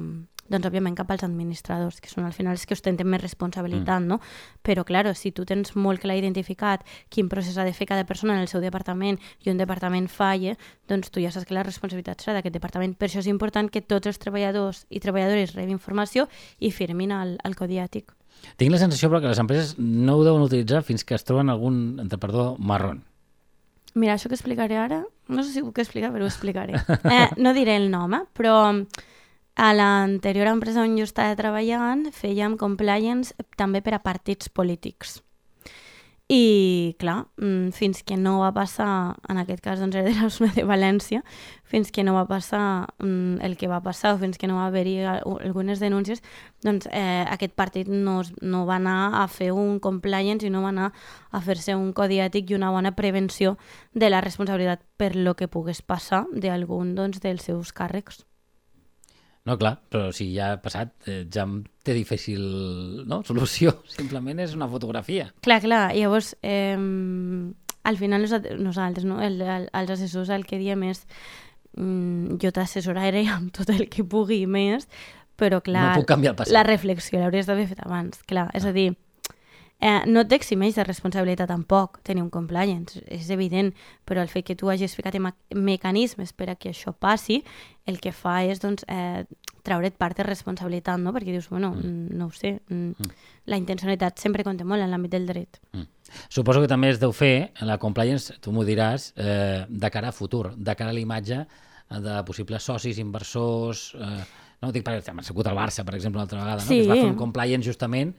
doncs 0.49 0.69
òbviament 0.69 0.97
cap 0.99 1.11
als 1.13 1.25
administradors, 1.27 2.01
que 2.01 2.11
són 2.11 2.27
al 2.27 2.35
final 2.37 2.57
els 2.57 2.67
que 2.67 2.77
ostenten 2.77 3.09
més 3.09 3.23
responsabilitat, 3.23 4.03
mm. 4.03 4.09
no? 4.09 4.21
Però, 4.65 4.85
claro, 4.89 5.15
si 5.15 5.33
tu 5.33 5.47
tens 5.49 5.75
molt 5.77 6.03
clar 6.03 6.19
identificat 6.19 6.85
quin 7.13 7.29
procés 7.29 7.59
ha 7.59 7.67
de 7.69 7.75
fer 7.77 7.89
cada 7.91 8.07
persona 8.09 8.37
en 8.37 8.45
el 8.45 8.51
seu 8.51 8.63
departament 8.65 9.21
i 9.45 9.53
un 9.53 9.61
departament 9.61 10.09
falla, 10.13 10.57
doncs 10.89 11.13
tu 11.13 11.23
ja 11.25 11.33
saps 11.35 11.49
que 11.49 11.57
la 11.57 11.67
responsabilitat 11.67 12.25
serà 12.25 12.39
d'aquest 12.39 12.57
departament. 12.57 12.97
Per 12.99 13.09
això 13.09 13.23
és 13.23 13.31
important 13.31 13.71
que 13.71 13.85
tots 13.85 14.11
els 14.11 14.21
treballadors 14.23 14.85
i 14.89 15.03
treballadores 15.05 15.55
rebin 15.57 15.77
informació 15.77 16.29
i 16.59 16.73
firmin 16.73 17.13
el, 17.15 17.37
el 17.45 17.59
codi 17.59 17.83
ètic. 17.83 18.15
Tinc 18.59 18.73
la 18.73 18.81
sensació, 18.81 19.11
però, 19.11 19.21
que 19.23 19.31
les 19.33 19.41
empreses 19.43 19.77
no 19.79 20.17
ho 20.17 20.25
deuen 20.27 20.45
utilitzar 20.45 20.85
fins 20.87 21.05
que 21.05 21.17
es 21.17 21.25
troben 21.27 21.51
algun, 21.51 21.99
entre 22.03 22.21
perdó, 22.23 22.53
marrón. 22.59 23.03
Mira, 23.99 24.15
això 24.15 24.31
que 24.31 24.37
explicaré 24.37 24.77
ara, 24.79 25.03
no 25.29 25.43
sé 25.43 25.53
si 25.53 25.63
ho 25.63 25.69
puc 25.69 25.81
explicar, 25.83 26.13
però 26.15 26.27
ho 26.27 26.31
explicaré. 26.31 26.79
Eh, 27.09 27.29
no 27.37 27.55
diré 27.57 27.77
el 27.77 27.91
nom, 27.91 28.15
eh? 28.15 28.25
però 28.37 28.55
a 29.59 29.73
l'anterior 29.75 30.47
empresa 30.47 30.85
on 30.87 30.95
jo 30.95 31.05
estava 31.09 31.35
treballant 31.35 32.07
fèiem 32.15 32.55
compliance 32.57 33.35
també 33.59 33.83
per 33.83 33.97
a 33.97 34.05
partits 34.05 34.47
polítics. 34.49 35.19
I, 36.31 36.95
clar, 37.01 37.25
mm, 37.41 37.71
fins 37.73 38.03
que 38.05 38.19
no 38.21 38.35
va 38.43 38.51
passar, 38.53 39.17
en 39.33 39.39
aquest 39.41 39.63
cas 39.65 39.81
doncs 39.81 39.97
era 39.97 40.13
l'Osma 40.13 40.51
de 40.53 40.63
València, 40.69 41.23
fins 41.65 41.91
que 41.91 42.05
no 42.05 42.13
va 42.13 42.27
passar 42.29 42.85
mm, 43.01 43.41
el 43.43 43.57
que 43.57 43.67
va 43.67 43.81
passar 43.81 44.13
o 44.13 44.21
fins 44.21 44.37
que 44.37 44.47
no 44.47 44.61
va 44.61 44.67
haver-hi 44.69 44.99
algunes 45.09 45.81
denúncies, 45.81 46.21
doncs 46.63 46.87
eh, 46.93 47.25
aquest 47.33 47.57
partit 47.57 47.89
no, 47.89 48.21
no 48.43 48.65
va 48.69 48.77
anar 48.77 49.23
a 49.23 49.27
fer 49.27 49.51
un 49.57 49.81
compliance 49.81 50.45
i 50.45 50.53
no 50.53 50.63
va 50.63 50.71
anar 50.77 50.93
a 51.33 51.41
fer-se 51.41 51.75
un 51.75 51.95
codi 51.97 52.21
ètic 52.21 52.53
i 52.53 52.61
una 52.61 52.71
bona 52.77 52.93
prevenció 52.93 53.57
de 53.95 54.13
la 54.13 54.21
responsabilitat 54.21 54.85
per 55.01 55.17
lo 55.17 55.35
que 55.35 55.49
pogués 55.49 55.81
passar 55.81 56.27
d'algun 56.31 56.95
doncs, 56.95 57.25
dels 57.25 57.49
seus 57.49 57.73
càrrecs. 57.73 58.29
No, 59.47 59.57
clar, 59.61 59.79
però 59.89 60.11
si 60.13 60.31
ja 60.35 60.53
ha 60.55 60.59
passat, 60.61 60.91
eh, 61.07 61.23
ja 61.33 61.47
té 61.85 61.95
difícil 61.97 62.43
no? 63.09 63.23
solució. 63.25 63.79
Simplement 63.99 64.43
és 64.45 64.57
una 64.59 64.69
fotografia. 64.69 65.31
Clar, 65.45 65.61
clar. 65.65 65.85
Llavors, 65.97 66.35
eh, 66.43 66.77
al 67.89 67.97
final 67.97 68.27
nosaltres, 68.59 69.07
no? 69.09 69.23
el, 69.23 69.41
el, 69.41 69.69
els 69.73 69.95
assessors, 69.95 70.29
el 70.35 70.45
que 70.45 70.61
diem 70.61 70.83
és 70.91 71.05
mm, 71.79 72.37
jo 72.43 72.53
t'assessoraré 72.53 73.25
amb 73.33 73.53
tot 73.57 73.71
el 73.73 73.87
que 73.89 74.05
pugui 74.05 74.43
més, 74.51 74.89
però 75.39 75.63
clar, 75.65 75.93
no 75.95 76.03
puc 76.03 76.11
canviar 76.11 76.35
el 76.35 76.41
passat. 76.41 76.53
la 76.53 76.65
reflexió 76.67 77.23
l'hauries 77.23 77.49
d'haver 77.49 77.69
fet 77.71 77.81
abans. 77.87 78.21
Clar, 78.29 78.49
és 78.59 78.67
ah. 78.67 78.73
a 78.73 78.77
dir, 78.77 78.91
Eh, 79.79 80.03
no 80.11 80.25
t'eximeix 80.27 80.75
de 80.75 80.83
responsabilitat 80.83 81.47
tampoc 81.53 82.01
tenir 82.03 82.25
un 82.25 82.33
compliance, 82.35 82.99
és 83.07 83.29
evident, 83.31 83.71
però 84.05 84.25
el 84.25 84.31
fet 84.33 84.49
que 84.49 84.57
tu 84.59 84.73
hagis 84.73 84.97
ficat 84.99 85.15
mecanismes 85.55 86.33
per 86.35 86.49
a 86.51 86.57
que 86.59 86.73
això 86.73 86.91
passi, 86.91 87.45
el 87.87 88.01
que 88.03 88.11
fa 88.11 88.41
és 88.43 88.59
doncs, 88.59 88.83
eh, 88.91 89.23
traure't 89.63 89.95
part 89.95 90.19
de 90.19 90.27
responsabilitat, 90.27 90.99
no? 90.99 91.13
perquè 91.15 91.31
dius, 91.31 91.47
bueno, 91.53 91.71
mm. 91.77 92.17
no 92.19 92.27
ho 92.27 92.35
sé, 92.35 92.57
mm. 92.67 92.75
mm. 92.91 93.29
la 93.47 93.61
intencionalitat 93.61 94.19
sempre 94.19 94.43
compta 94.43 94.67
molt 94.67 94.83
en 94.83 94.91
l'àmbit 94.91 95.15
del 95.15 95.31
dret. 95.31 95.61
Mm. 95.71 95.87
Suposo 96.27 96.65
que 96.65 96.73
també 96.73 96.91
es 96.91 96.99
deu 96.99 97.15
fer, 97.15 97.53
la 97.63 97.79
compliance, 97.79 98.35
tu 98.43 98.51
m'ho 98.51 98.67
diràs, 98.67 99.13
eh, 99.15 99.63
de 99.69 99.93
cara 99.95 100.11
a 100.11 100.17
futur, 100.17 100.57
de 100.57 100.75
cara 100.75 100.91
a 100.91 100.97
la 100.97 101.05
imatge 101.05 101.45
de 102.03 102.19
possibles 102.27 102.67
socis, 102.67 102.99
inversors... 102.99 103.93
Eh, 103.95 104.21
no, 104.59 104.73
dic 104.75 104.83
perquè 104.83 105.13
m'ha 105.15 105.23
sigut 105.23 105.47
el 105.47 105.55
Barça, 105.55 105.85
per 105.87 105.95
exemple, 105.95 106.19
l'altra 106.19 106.41
vegada, 106.41 106.59
no? 106.59 106.67
Sí. 106.67 106.81
que 106.81 106.83
es 106.83 106.89
va 106.91 106.97
fer 106.99 107.07
un 107.07 107.15
compliance 107.15 107.63
justament 107.63 108.11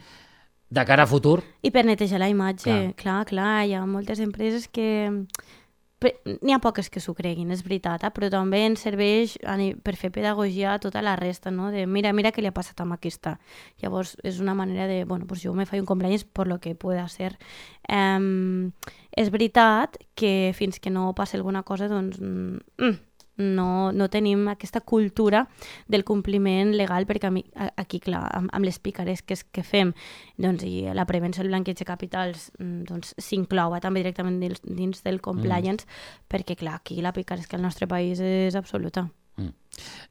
de 0.70 0.86
cara 0.86 1.04
a 1.04 1.10
futur. 1.10 1.42
I 1.66 1.72
per 1.74 1.86
netejar 1.86 2.20
la 2.22 2.30
imatge, 2.30 2.70
Clar. 2.70 2.94
clar, 2.96 3.24
clar, 3.26 3.56
hi 3.66 3.74
ha 3.74 3.86
moltes 3.86 4.22
empreses 4.24 4.70
que... 4.70 5.24
N'hi 6.00 6.54
ha 6.56 6.62
poques 6.64 6.88
que 6.88 7.02
s'ho 7.04 7.12
creguin, 7.12 7.50
és 7.52 7.60
veritat, 7.66 8.06
eh? 8.08 8.12
però 8.16 8.30
també 8.32 8.62
ens 8.64 8.86
serveix 8.86 9.34
per 9.84 9.98
fer 10.00 10.14
pedagogia 10.16 10.78
a 10.78 10.80
tota 10.80 11.02
la 11.04 11.18
resta, 11.20 11.52
no? 11.52 11.74
de 11.74 11.84
mira, 11.92 12.14
mira 12.16 12.32
què 12.32 12.40
li 12.40 12.48
ha 12.48 12.56
passat 12.56 12.80
amb 12.80 12.96
aquesta. 12.96 13.34
Llavors, 13.84 14.14
és 14.24 14.40
una 14.40 14.56
manera 14.56 14.88
de, 14.88 15.02
bueno, 15.04 15.28
pues 15.28 15.44
jo 15.44 15.52
me 15.58 15.68
faig 15.68 15.84
un 15.84 15.90
cumpleaños 15.90 16.24
por 16.24 16.48
lo 16.48 16.62
que 16.64 16.72
pueda 16.72 17.04
ser. 17.12 17.36
Um, 17.92 18.72
és 19.12 19.28
veritat 19.28 20.00
que 20.16 20.54
fins 20.56 20.80
que 20.80 20.94
no 20.94 21.12
passi 21.18 21.36
alguna 21.36 21.66
cosa, 21.68 21.92
doncs, 21.92 22.22
mm, 22.24 22.96
no, 23.40 23.92
no 23.96 24.08
tenim 24.12 24.46
aquesta 24.52 24.82
cultura 24.82 25.46
del 25.88 26.04
compliment 26.06 26.76
legal, 26.78 27.08
perquè 27.10 27.28
a 27.28 27.32
mi, 27.32 27.46
a- 27.56 27.72
aquí, 27.80 28.00
clar, 28.04 28.26
amb, 28.36 28.52
amb 28.54 28.66
les 28.68 28.78
picaresques 28.84 29.46
que 29.50 29.64
fem 29.64 29.94
doncs, 30.38 30.64
i 30.68 30.84
la 30.94 31.06
prevenció 31.10 31.42
del 31.42 31.50
blanqueig 31.54 31.80
de 31.80 31.88
capitals 31.88 32.52
mm, 32.60 32.84
doncs, 32.92 33.16
s'inclou 33.18 33.74
també 33.80 34.04
directament 34.04 34.38
dins, 34.44 34.62
dins 34.64 35.02
del 35.04 35.22
compliance, 35.24 35.88
perquè, 36.30 36.56
clar, 36.60 36.76
aquí 36.84 37.00
la 37.02 37.14
picaresca 37.16 37.58
al 37.58 37.64
nostre 37.64 37.88
país 37.88 38.20
és 38.20 38.56
absoluta. 38.60 39.08
Mm. 39.40 39.54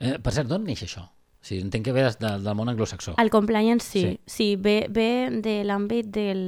Eh, 0.01 0.19
per 0.25 0.33
cert, 0.33 0.49
d'on 0.49 0.65
neix 0.65 0.83
això? 0.89 1.05
O 1.39 1.45
sigui, 1.49 1.61
entenc 1.63 1.85
que 1.87 1.93
ve 1.95 2.03
des, 2.03 2.17
de, 2.19 2.33
del 2.43 2.57
món 2.59 2.69
anglosaxó. 2.73 3.13
El 3.23 3.29
compliance 3.31 3.87
sí, 3.87 4.01
Sí. 4.01 4.09
sí, 4.09 4.21
sí 4.27 4.57
ve, 4.57 4.87
ve 4.91 5.29
de 5.45 5.61
l'àmbit 5.65 6.09
del 6.11 6.41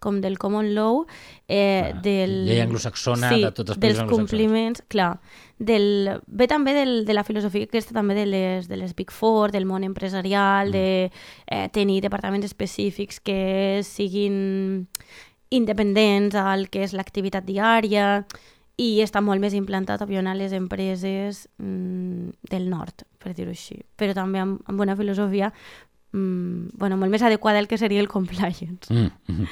com 0.00 0.20
del 0.20 0.38
common 0.40 0.72
law, 0.74 1.04
eh, 1.46 1.92
Ah, 1.92 2.00
del... 2.02 2.32
llei 2.48 2.60
anglosaxona 2.64 3.28
sí, 3.34 3.42
de 3.44 3.52
tots 3.52 3.74
els 3.76 3.80
dels 3.80 4.02
compliments, 4.08 4.82
clar. 4.88 5.20
Del, 5.60 6.08
ve 6.26 6.46
també 6.48 6.72
del, 6.72 7.04
de 7.04 7.12
la 7.12 7.22
filosofia 7.22 7.68
aquesta 7.68 7.92
també 7.92 8.14
de 8.16 8.24
les, 8.26 8.68
de 8.68 8.78
les 8.80 8.94
Big 8.96 9.12
Four, 9.12 9.52
del 9.52 9.66
món 9.68 9.84
empresarial, 9.84 10.68
Mm. 10.68 10.72
de 10.72 11.10
eh, 11.46 11.68
tenir 11.72 12.00
departaments 12.00 12.46
específics 12.48 13.20
que 13.20 13.82
siguin 13.84 14.88
independents 15.50 16.34
al 16.38 16.68
que 16.70 16.84
és 16.86 16.94
l'activitat 16.94 17.44
diària 17.44 18.24
i 18.80 19.02
està 19.04 19.20
molt 19.20 19.42
més 19.42 19.52
implantat, 19.52 20.00
òbviament, 20.00 20.30
a 20.32 20.38
les 20.38 20.54
empreses 20.56 21.42
mm, 21.60 22.30
del 22.48 22.70
nord, 22.70 23.04
per 23.20 23.34
dir-ho 23.36 23.52
així. 23.52 23.76
Però 24.00 24.14
també 24.16 24.40
amb, 24.40 24.62
amb 24.70 24.80
una 24.80 24.96
filosofia 24.96 25.50
mm, 26.12 26.76
bueno, 26.78 26.96
molt 26.96 27.10
més 27.12 27.22
adequada 27.22 27.58
al 27.58 27.68
que 27.68 27.78
seria 27.78 28.00
el 28.00 28.08
compliance. 28.08 28.92
Mm, 28.92 29.10
mm. 29.28 29.46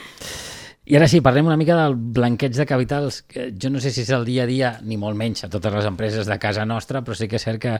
I 0.88 0.96
ara 0.96 1.04
sí, 1.10 1.18
parlem 1.20 1.44
una 1.50 1.58
mica 1.60 1.74
del 1.76 1.94
blanqueig 1.96 2.54
de 2.56 2.64
capitals. 2.64 3.20
que 3.28 3.50
Jo 3.52 3.68
no 3.68 3.80
sé 3.80 3.90
si 3.92 4.00
és 4.06 4.10
el 4.16 4.24
dia 4.24 4.44
a 4.44 4.48
dia, 4.48 4.70
ni 4.82 4.96
molt 4.96 5.18
menys 5.20 5.44
a 5.44 5.50
totes 5.52 5.74
les 5.74 5.84
empreses 5.84 6.26
de 6.26 6.38
casa 6.40 6.64
nostra, 6.64 7.02
però 7.04 7.14
sí 7.14 7.28
que 7.28 7.36
és 7.36 7.44
cert 7.44 7.60
que 7.60 7.74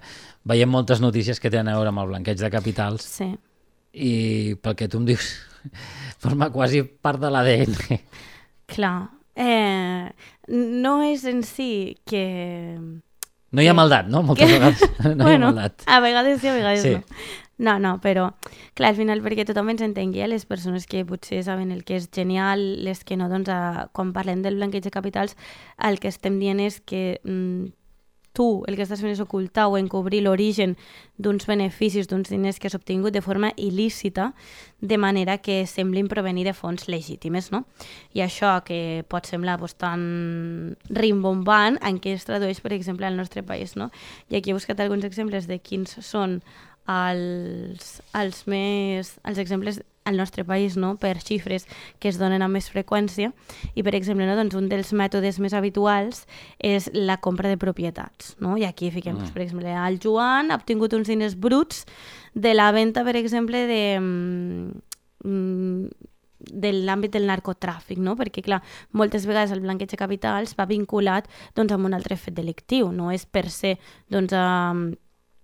veiem 0.44 0.68
moltes 0.68 1.00
notícies 1.00 1.40
que 1.40 1.48
tenen 1.48 1.72
a 1.72 1.76
veure 1.78 1.88
amb 1.88 2.02
el 2.04 2.10
blanqueig 2.12 2.36
de 2.38 2.50
capitals 2.52 3.06
Sí. 3.08 3.30
i 3.96 4.54
pel 4.60 4.76
que 4.76 4.88
tu 4.92 4.98
em 5.00 5.06
dius, 5.08 5.30
forma 6.22 6.50
quasi 6.52 6.82
part 6.82 7.20
de 7.22 7.30
l'ADN. 7.32 7.74
Clar. 8.68 9.08
Eh, 9.34 10.10
no 10.52 11.02
és 11.08 11.24
en 11.24 11.42
si 11.46 11.96
que... 12.04 12.76
No 13.50 13.62
hi 13.64 13.68
ha 13.68 13.74
maldat, 13.74 14.08
no? 14.12 14.22
Moltes 14.22 14.50
vegades 14.54 14.82
no 15.02 15.12
hi 15.12 15.20
ha 15.20 15.24
bueno, 15.28 15.46
maldat. 15.52 15.82
a 15.86 16.00
vegades 16.04 16.40
sí, 16.42 16.48
a 16.48 16.54
vegades 16.54 16.82
Sí. 16.82 16.94
no. 16.96 17.02
No, 17.58 17.72
no, 17.82 17.96
però, 17.98 18.28
clar, 18.78 18.92
al 18.92 18.96
final, 19.00 19.18
perquè 19.24 19.42
tothom 19.44 19.72
ens 19.72 19.80
entengui, 19.82 20.20
eh? 20.22 20.28
les 20.30 20.44
persones 20.46 20.84
que 20.86 21.00
potser 21.04 21.40
saben 21.42 21.72
el 21.74 21.80
que 21.82 21.96
és 21.98 22.04
genial, 22.14 22.60
les 22.86 23.00
que 23.02 23.16
no, 23.18 23.26
doncs, 23.28 23.48
a, 23.50 23.88
quan 23.90 24.12
parlem 24.14 24.44
del 24.44 24.60
blanqueig 24.60 24.84
de 24.84 24.92
capitals, 24.94 25.34
el 25.82 25.98
que 25.98 26.06
estem 26.06 26.36
dient 26.38 26.60
és 26.62 26.76
que 26.78 27.18
mm, 27.24 27.72
tu 28.38 28.62
el 28.70 28.78
que 28.78 28.84
estàs 28.86 29.02
fent 29.02 29.10
és 29.10 29.22
ocultar 29.22 29.66
o 29.66 29.76
encobrir 29.80 30.22
l'origen 30.22 30.76
d'uns 31.18 31.48
beneficis, 31.50 32.06
d'uns 32.06 32.30
diners 32.30 32.60
que 32.62 32.70
has 32.70 32.76
obtingut 32.78 33.16
de 33.16 33.22
forma 33.24 33.50
il·lícita, 33.58 34.30
de 34.78 34.98
manera 35.02 35.40
que 35.42 35.64
semblin 35.66 36.06
provenir 36.06 36.44
de 36.46 36.54
fonts 36.54 36.86
legítimes, 36.86 37.50
no? 37.50 37.64
I 38.14 38.22
això 38.22 38.52
que 38.62 39.02
pot 39.10 39.26
semblar 39.26 39.58
pues, 39.58 39.74
tan 39.74 40.76
rimbombant, 40.86 41.80
en 41.82 41.98
què 41.98 42.14
es 42.14 42.28
tradueix, 42.28 42.62
per 42.62 42.76
exemple, 42.76 43.10
al 43.10 43.18
nostre 43.18 43.42
país, 43.42 43.74
no? 43.74 43.90
I 44.30 44.38
aquí 44.38 44.54
he 44.54 44.58
buscat 44.58 44.78
alguns 44.78 45.08
exemples 45.08 45.50
de 45.50 45.58
quins 45.58 45.98
són 46.06 46.38
els, 46.88 48.00
els 48.16 48.42
més... 48.50 49.14
els 49.24 49.38
exemples 49.38 49.82
al 50.08 50.16
nostre 50.16 50.42
país 50.44 50.76
no? 50.80 50.96
per 50.96 51.18
xifres 51.20 51.66
que 52.00 52.08
es 52.08 52.18
donen 52.18 52.40
amb 52.40 52.56
més 52.56 52.70
freqüència 52.72 53.28
i 53.76 53.84
per 53.84 53.94
exemple 53.98 54.26
no? 54.26 54.36
doncs 54.38 54.56
un 54.56 54.68
dels 54.70 54.94
mètodes 54.96 55.38
més 55.44 55.52
habituals 55.52 56.24
és 56.64 56.88
la 56.94 57.18
compra 57.20 57.50
de 57.52 57.60
propietats 57.60 58.34
no? 58.40 58.56
i 58.56 58.64
aquí 58.64 58.90
fiquem, 58.90 59.14
Mm. 59.18 59.20
doncs, 59.20 59.32
per 59.34 59.42
exemple 59.44 59.72
el 59.72 59.98
Joan 60.00 60.50
ha 60.50 60.56
obtingut 60.56 60.94
uns 60.96 61.08
diners 61.08 61.36
bruts 61.36 61.84
de 62.34 62.54
la 62.54 62.70
venda 62.72 63.04
per 63.04 63.16
exemple 63.16 63.66
de 63.68 63.82
mm, 64.00 65.88
de 66.38 66.70
l'àmbit 66.72 67.10
del 67.10 67.26
narcotràfic, 67.26 67.98
no? 67.98 68.14
perquè 68.16 68.44
clar, 68.46 68.60
moltes 68.92 69.26
vegades 69.26 69.50
el 69.52 69.60
blanqueig 69.60 69.90
de 69.90 69.98
capitals 69.98 70.54
va 70.56 70.68
vinculat 70.70 71.26
doncs, 71.56 71.72
amb 71.74 71.88
un 71.88 71.96
altre 71.98 72.16
fet 72.16 72.36
delictiu, 72.36 72.92
no 72.94 73.10
és 73.10 73.26
per 73.26 73.48
ser 73.50 73.74
doncs, 74.08 74.32
um, 74.38 74.92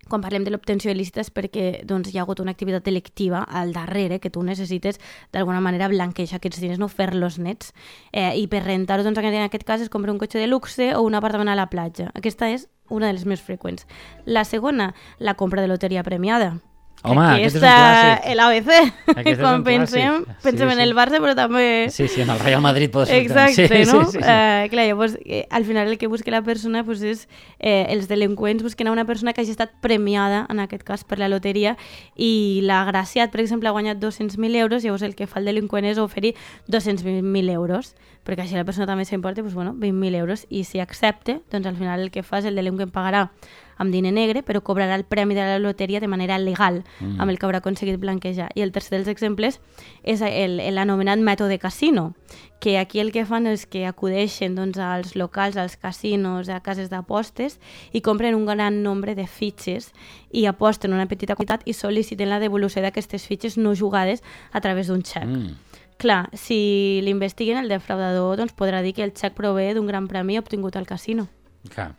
quan 0.08 0.22
parlem 0.24 0.44
de 0.44 0.52
l'obtenció 0.52 0.92
il·lícita 0.92 1.22
és 1.24 1.30
perquè 1.34 1.84
doncs, 1.88 2.12
hi 2.12 2.18
ha 2.18 2.24
hagut 2.24 2.40
una 2.42 2.54
activitat 2.54 2.84
delictiva 2.84 3.44
al 3.44 3.72
darrere 3.72 4.20
que 4.20 4.30
tu 4.30 4.42
necessites 4.42 5.00
d'alguna 5.32 5.62
manera 5.64 5.88
blanquejar 5.88 6.40
aquests 6.40 6.60
diners, 6.60 6.82
no 6.82 6.88
fer-los 6.88 7.38
nets. 7.38 7.72
Eh, 8.12 8.32
I 8.36 8.46
per 8.48 8.64
rentar-ho, 8.64 9.04
doncs, 9.06 9.18
en 9.18 9.40
aquest 9.42 9.64
cas, 9.64 9.80
es 9.80 9.90
compra 9.90 10.12
un 10.12 10.18
cotxe 10.18 10.38
de 10.38 10.46
luxe 10.46 10.92
o 10.94 11.02
un 11.02 11.14
apartament 11.14 11.48
a 11.48 11.58
la 11.58 11.70
platja. 11.70 12.10
Aquesta 12.14 12.50
és 12.50 12.68
una 12.90 13.08
de 13.08 13.16
les 13.16 13.24
més 13.24 13.40
freqüents. 13.40 13.86
La 14.24 14.44
segona, 14.44 14.94
la 15.18 15.34
compra 15.34 15.62
de 15.62 15.68
loteria 15.68 16.02
premiada. 16.02 16.58
Home, 17.04 17.20
aquest 17.34 17.56
és 17.58 17.62
un 17.62 17.68
Aquesta, 17.68 18.20
clàssic. 18.24 18.36
l'ABC. 18.38 19.16
Aquest 19.20 19.40
Quan 19.42 19.62
pensem, 19.64 20.14
clàssic. 20.24 20.38
pensem 20.42 20.68
Sí, 20.68 20.72
en 20.72 20.78
sí. 20.78 20.84
el 20.86 20.94
Barça, 20.96 21.18
però 21.20 21.34
també... 21.36 21.64
Sí, 21.92 22.08
sí, 22.08 22.22
en 22.22 22.30
el 22.32 22.38
Real 22.40 22.62
Madrid 22.64 22.90
pot 22.90 23.06
ser. 23.10 23.18
Exacte, 23.20 23.66
sí, 23.68 23.90
no? 23.92 24.04
Sí, 24.06 24.12
sí, 24.12 24.18
sí. 24.18 24.24
Eh, 24.24 24.68
clar, 24.72 24.86
llavors, 24.88 25.18
eh, 25.26 25.46
al 25.50 25.66
final 25.66 25.88
el 25.88 25.98
que 25.98 26.06
busca 26.06 26.30
la 26.32 26.40
persona 26.42 26.82
pues, 26.82 27.02
és, 27.02 27.26
eh, 27.58 27.84
els 27.90 28.08
delinqüents 28.08 28.62
busquen 28.64 28.88
a 28.88 28.92
una 28.92 29.04
persona 29.04 29.34
que 29.34 29.42
hagi 29.42 29.50
estat 29.52 29.72
premiada, 29.82 30.46
en 30.48 30.60
aquest 30.64 30.82
cas, 30.82 31.04
per 31.04 31.18
la 31.18 31.28
loteria, 31.28 31.76
i 32.16 32.60
l'agraciat, 32.64 33.30
per 33.30 33.40
exemple, 33.44 33.68
ha 33.68 33.72
guanyat 33.76 33.98
200.000 34.00 34.56
euros, 34.56 34.82
llavors 34.82 35.02
el 35.02 35.14
que 35.14 35.26
fa 35.26 35.40
el 35.40 35.44
delinqüent 35.52 35.84
és 35.84 35.98
oferir 36.00 36.34
200.000 36.72 37.50
euros, 37.52 37.94
perquè 38.24 38.46
així 38.46 38.56
la 38.56 38.64
persona 38.64 38.86
també 38.88 39.04
s'importa, 39.04 39.42
pues, 39.42 39.52
bueno, 39.52 39.74
20.000 39.76 40.14
euros, 40.16 40.46
i 40.48 40.64
si 40.64 40.80
accepta, 40.80 41.40
doncs 41.52 41.66
al 41.66 41.76
final 41.76 42.00
el 42.00 42.10
que 42.10 42.22
fa 42.24 42.38
és 42.40 42.46
el 42.48 42.56
delinqüent 42.56 42.90
pagarà 42.90 43.28
amb 43.76 43.92
diner 43.92 44.12
negre, 44.12 44.42
però 44.44 44.62
cobrarà 44.62 44.94
el 44.94 45.04
premi 45.04 45.34
de 45.34 45.42
la 45.42 45.58
loteria 45.58 46.00
de 46.00 46.08
manera 46.08 46.38
legal, 46.38 46.84
Mm. 47.00 47.20
amb 47.20 47.30
el 47.30 47.38
que 47.38 47.46
haurà 47.46 47.58
aconseguit 47.58 47.98
blanquejar. 47.98 48.50
I 48.54 48.60
el 48.62 48.72
tercer 48.72 48.98
dels 48.98 49.08
exemples 49.08 49.60
és 50.02 50.20
el- 50.20 50.74
l'anomenat 50.74 51.18
mètode 51.18 51.58
casino, 51.58 52.14
que 52.60 52.78
aquí 52.78 53.00
el 53.00 53.12
que 53.12 53.26
fan 53.26 53.46
és 53.46 53.66
que 53.66 53.86
acudeixen 53.86 54.54
doncs, 54.54 54.78
als 54.78 55.16
locals, 55.16 55.56
als 55.56 55.76
casinos, 55.76 56.48
a 56.48 56.60
cases 56.60 56.88
d'apostes 56.88 57.58
i 57.92 58.00
compren 58.00 58.34
un 58.34 58.46
gran 58.46 58.82
nombre 58.82 59.14
de 59.14 59.26
fitxes 59.26 59.92
i 60.32 60.46
aposten 60.46 60.92
una 60.92 61.06
petita 61.06 61.34
quantitat 61.36 61.62
i 61.66 61.72
sol·liciten 61.72 62.28
la 62.28 62.40
devolució 62.40 62.80
d'aquestes 62.82 63.26
fitxes 63.26 63.58
no 63.58 63.74
jugades 63.74 64.22
a 64.52 64.60
través 64.60 64.86
d'un 64.86 65.02
xec. 65.02 65.24
Mm. 65.26 65.56
Clar, 65.96 66.28
si 66.32 67.00
l'investiguen, 67.04 67.56
el 67.58 67.68
defraudador 67.68 68.36
doncs, 68.36 68.54
podrà 68.56 68.82
dir 68.82 68.94
que 68.94 69.04
el 69.04 69.12
xec 69.14 69.32
prové 69.34 69.74
d'un 69.74 69.86
gran 69.86 70.08
premi 70.08 70.38
obtingut 70.38 70.74
al 70.76 70.86
casino. 70.86 71.28
Clar, 71.68 71.94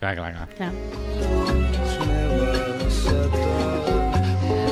clar, 0.00 0.14
clar. 0.16 0.32
clar. 0.34 0.48
Clar. 0.56 0.72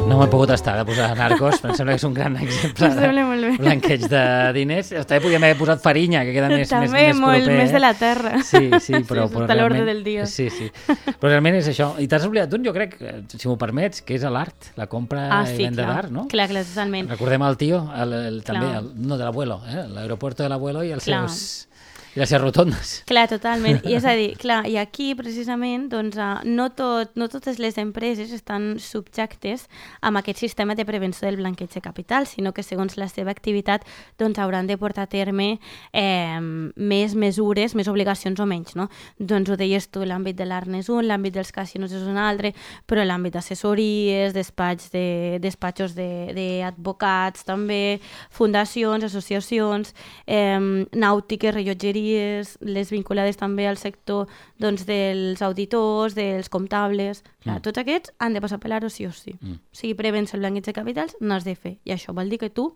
No 0.04 0.18
m'he 0.20 0.26
pogut 0.28 0.50
estar 0.52 0.74
de 0.76 0.82
posar 0.84 1.06
Narcos, 1.16 1.56
però 1.62 1.72
em 1.72 1.76
sembla 1.78 1.94
que 1.94 1.98
és 2.02 2.04
un 2.06 2.12
gran 2.14 2.34
exemple 2.36 2.90
de 2.92 3.54
blanqueig 3.56 4.02
de 4.12 4.20
diners. 4.54 4.90
També 5.08 5.20
podíem 5.24 5.46
haver 5.48 5.56
posat 5.58 5.80
Farinya, 5.82 6.20
que 6.28 6.34
queda 6.36 6.50
més, 6.52 6.68
També 6.70 6.90
més, 6.92 7.06
més 7.08 7.22
molt 7.22 7.40
proper. 7.40 7.56
més 7.56 7.70
eh? 7.70 7.72
de 7.72 7.80
la 7.80 7.92
terra. 7.98 8.34
Sí, 8.44 8.60
sí, 8.84 8.92
però... 9.08 9.24
Sí, 9.24 9.32
però 9.32 9.46
està 9.46 9.56
l'ordre 9.56 9.82
del 9.88 10.04
dia. 10.04 10.26
Sí, 10.30 10.50
sí. 10.52 10.68
Però 10.84 11.32
realment 11.32 11.56
és 11.62 11.72
això. 11.72 11.88
I 12.04 12.06
t'has 12.10 12.28
oblidat 12.28 12.52
d'un, 12.52 12.62
jo 12.68 12.76
crec, 12.76 12.98
eh, 13.00 13.16
si 13.32 13.48
m'ho 13.48 13.56
permets, 13.58 14.04
que 14.04 14.18
és 14.20 14.28
l'art, 14.28 14.70
la 14.78 14.86
compra 14.92 15.24
Ah, 15.40 15.42
i 15.48 15.56
sí, 15.56 15.62
venda 15.64 15.82
clar. 15.82 15.94
d'art, 15.96 16.12
no? 16.20 16.28
Clar, 16.30 16.50
clar, 16.52 16.66
totalment. 16.68 17.08
Recordem 17.16 17.48
el 17.48 17.56
tio, 17.64 17.80
el, 17.96 18.12
el, 18.28 18.42
també, 18.44 18.70
el, 18.82 18.92
no 19.08 19.16
de 19.16 19.24
l'abuelo, 19.24 19.62
eh? 19.72 19.86
l'aeropuerto 19.88 20.44
de 20.44 20.52
l'abuelo 20.52 20.84
i 20.84 20.92
els 20.94 21.08
Clar. 21.08 21.24
seus 21.32 21.70
I 22.14 22.20
les 22.20 22.30
rotondes. 22.38 23.02
Clar, 23.10 23.24
totalment. 23.26 23.80
I 23.82 23.96
és 23.98 24.04
a 24.06 24.12
dir, 24.14 24.36
clar, 24.42 24.60
i 24.70 24.76
aquí 24.78 25.08
precisament 25.18 25.88
doncs, 25.90 26.14
uh, 26.14 26.44
no, 26.46 26.68
tot, 26.70 27.10
no 27.18 27.26
totes 27.32 27.58
les 27.58 27.74
empreses 27.82 28.30
estan 28.36 28.76
subjectes 28.78 29.64
amb 29.98 30.20
aquest 30.20 30.38
sistema 30.38 30.76
de 30.78 30.86
prevenció 30.86 31.26
del 31.26 31.40
blanqueig 31.40 31.72
de 31.74 31.82
capital, 31.82 32.28
sinó 32.30 32.52
que 32.54 32.62
segons 32.62 32.94
la 33.00 33.08
seva 33.10 33.34
activitat 33.34 33.82
doncs, 34.20 34.38
hauran 34.38 34.70
de 34.70 34.76
portar 34.78 35.08
a 35.08 35.10
terme 35.10 35.58
eh, 35.90 36.38
més 36.76 37.16
mesures, 37.18 37.74
més 37.74 37.90
obligacions 37.90 38.38
o 38.38 38.46
menys. 38.46 38.76
No? 38.78 38.86
Doncs 39.18 39.50
ho 39.50 39.58
deies 39.58 39.90
tu, 39.90 40.06
l'àmbit 40.06 40.38
de 40.38 40.46
l'art 40.46 40.70
és 40.70 40.88
un, 40.88 41.02
l'àmbit 41.08 41.34
dels 41.34 41.50
casinos 41.52 41.92
és 41.92 42.06
un 42.06 42.16
altre, 42.16 42.54
però 42.86 43.02
l'àmbit 43.02 43.34
d'assessories, 43.34 44.32
despatx 44.38 44.92
de, 44.94 45.04
despatxos 45.42 45.98
d'advocats 45.98 47.42
també, 47.44 47.98
fundacions, 48.30 49.02
associacions, 49.10 49.90
eh, 50.30 50.86
nàutiques, 50.94 51.58
rellotgeries, 51.58 52.03
les 52.04 52.90
vinculades 52.92 53.38
també 53.40 53.66
al 53.68 53.78
sector 53.80 54.28
doncs, 54.60 54.84
dels 54.86 55.42
auditors, 55.42 56.14
dels 56.14 56.50
comptables... 56.52 57.24
Clar, 57.44 57.54
Mm. 57.54 57.62
Tots 57.64 57.78
aquests 57.80 58.12
han 58.18 58.34
de 58.34 58.40
passar 58.40 58.58
per 58.60 58.70
l'aro 58.72 58.88
sí 58.90 59.06
o 59.06 59.12
sí. 59.12 59.34
Mm. 59.40 59.58
O 59.60 59.76
sigui, 59.76 59.94
prevenció 59.98 60.36
el 60.36 60.42
blanqueig 60.44 60.64
de 60.64 60.72
capitals 60.72 61.16
n'has 61.20 61.44
de 61.44 61.54
fer. 61.54 61.74
I 61.84 61.92
això 61.92 62.14
vol 62.16 62.30
dir 62.32 62.38
que 62.40 62.50
tu, 62.50 62.70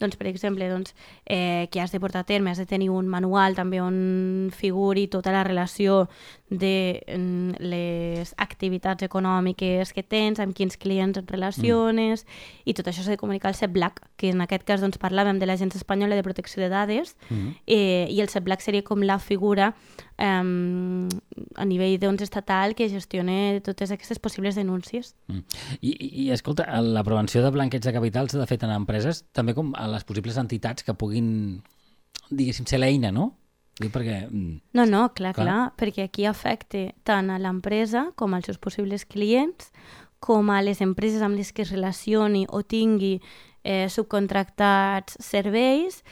doncs, 0.00 0.16
per 0.20 0.26
exemple, 0.28 0.68
doncs, 0.68 0.94
eh, 1.24 1.68
que 1.72 1.80
has 1.80 1.92
de 1.92 2.00
portar 2.00 2.22
a 2.22 2.28
terme, 2.28 2.50
has 2.50 2.60
de 2.60 2.66
tenir 2.66 2.90
un 2.90 3.08
manual 3.08 3.56
també 3.56 3.80
on 3.80 4.50
figuri 4.52 5.06
tota 5.08 5.32
la 5.32 5.44
relació 5.44 6.08
de 6.50 7.00
mm, 7.06 7.62
les 7.62 8.34
activitats 8.36 9.06
econòmiques 9.06 9.92
que 9.94 10.02
tens, 10.02 10.40
amb 10.42 10.54
quins 10.54 10.76
clients 10.76 11.16
et 11.18 11.30
relaciones, 11.30 12.26
mm. 12.26 12.62
i 12.66 12.74
tot 12.74 12.90
això 12.90 13.04
s'ha 13.06 13.14
de 13.14 13.20
comunicar 13.20 13.48
al 13.52 13.58
CEPLAC, 13.58 14.02
que 14.16 14.34
en 14.34 14.42
aquest 14.44 14.66
cas 14.68 14.82
doncs, 14.82 14.98
parlàvem 15.00 15.38
de 15.38 15.46
l'Agència 15.46 15.78
Espanyola 15.78 16.18
de 16.18 16.26
Protecció 16.26 16.62
de 16.62 16.68
Dades, 16.68 17.16
Mm. 17.30 17.54
eh, 17.66 18.06
i 18.10 18.20
el 18.20 18.28
CEPLAC 18.28 18.60
seria 18.70 18.86
com 18.86 19.02
la 19.02 19.18
figura 19.18 19.72
eh, 20.16 20.26
a 20.30 21.64
nivell 21.66 21.98
doncs, 21.98 22.22
estatal 22.22 22.76
que 22.78 22.88
gestiona 22.88 23.58
totes 23.66 23.90
aquestes 23.90 24.22
possibles 24.22 24.54
denúncies. 24.54 25.14
Mm. 25.26 25.42
I, 25.82 25.92
i, 26.24 26.30
escolta, 26.30 26.68
la 26.80 27.02
prevenció 27.06 27.42
de 27.42 27.50
blanqueig 27.50 27.82
de 27.82 27.92
capital 27.96 28.30
s'ha 28.30 28.38
de 28.40 28.46
fer 28.46 28.60
tant 28.62 28.70
a 28.70 28.78
empreses 28.78 29.24
també 29.34 29.54
com 29.58 29.74
a 29.74 29.88
les 29.90 30.06
possibles 30.06 30.38
entitats 30.40 30.86
que 30.86 30.94
puguin, 30.94 31.60
diguéssim, 32.30 32.68
ser 32.70 32.78
l'eina, 32.80 33.10
no? 33.10 33.32
Perquè... 33.80 34.26
mm, 34.28 34.56
No, 34.76 34.84
no, 34.84 35.06
clar, 35.16 35.32
Clar. 35.32 35.46
clar, 35.46 35.60
perquè 35.80 36.04
aquí 36.04 36.26
afecta 36.28 36.90
tant 37.02 37.30
a 37.32 37.38
l'empresa 37.40 38.10
com 38.14 38.34
als 38.36 38.50
seus 38.50 38.58
possibles 38.60 39.06
clients, 39.08 39.70
com 40.20 40.50
a 40.52 40.58
les 40.60 40.82
empreses 40.84 41.22
amb 41.24 41.38
les 41.40 41.48
que 41.56 41.64
es 41.64 41.70
relacioni 41.72 42.44
o 42.52 42.60
tingui 42.62 43.22
eh, 43.64 43.88
subcontractats 43.88 45.16
serveis. 45.24 46.02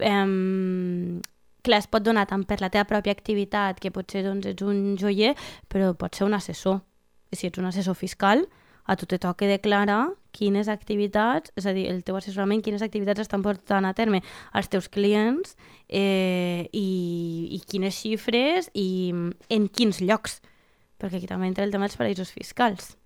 Eh, 0.00 1.20
clar, 1.62 1.80
es 1.82 1.88
pot 1.90 2.04
donar 2.04 2.26
tant 2.30 2.44
per 2.48 2.60
la 2.62 2.70
teva 2.72 2.86
pròpia 2.88 3.14
activitat, 3.16 3.80
que 3.80 3.92
potser 3.94 4.24
doncs, 4.26 4.48
ets 4.50 4.64
un 4.66 4.96
joier, 5.00 5.34
però 5.68 5.92
pot 5.98 6.16
ser 6.16 6.26
un 6.28 6.36
assessor. 6.36 6.80
I 7.30 7.38
si 7.38 7.50
ets 7.50 7.60
un 7.60 7.68
assessor 7.70 7.94
fiscal, 7.94 8.46
a 8.90 8.96
tu 8.96 9.06
te 9.06 9.20
toca 9.22 9.46
declarar 9.46 10.10
quines 10.34 10.68
activitats, 10.68 11.52
és 11.58 11.66
a 11.66 11.74
dir, 11.76 11.86
el 11.90 12.02
teu 12.06 12.16
assessorament, 12.18 12.62
quines 12.64 12.82
activitats 12.82 13.22
estan 13.22 13.42
portant 13.44 13.86
a 13.86 13.92
terme 13.94 14.22
als 14.50 14.70
teus 14.70 14.88
clients 14.90 15.54
eh, 15.86 16.66
i, 16.72 16.88
i 17.54 17.60
quines 17.70 17.94
xifres 17.94 18.70
i 18.74 19.12
en 19.50 19.68
quins 19.68 20.00
llocs, 20.02 20.40
perquè 20.98 21.20
aquí 21.20 21.30
també 21.30 21.50
entra 21.50 21.66
el 21.66 21.74
tema 21.74 21.86
dels 21.86 21.98
paraïsos 22.00 22.34
fiscals. 22.34 22.96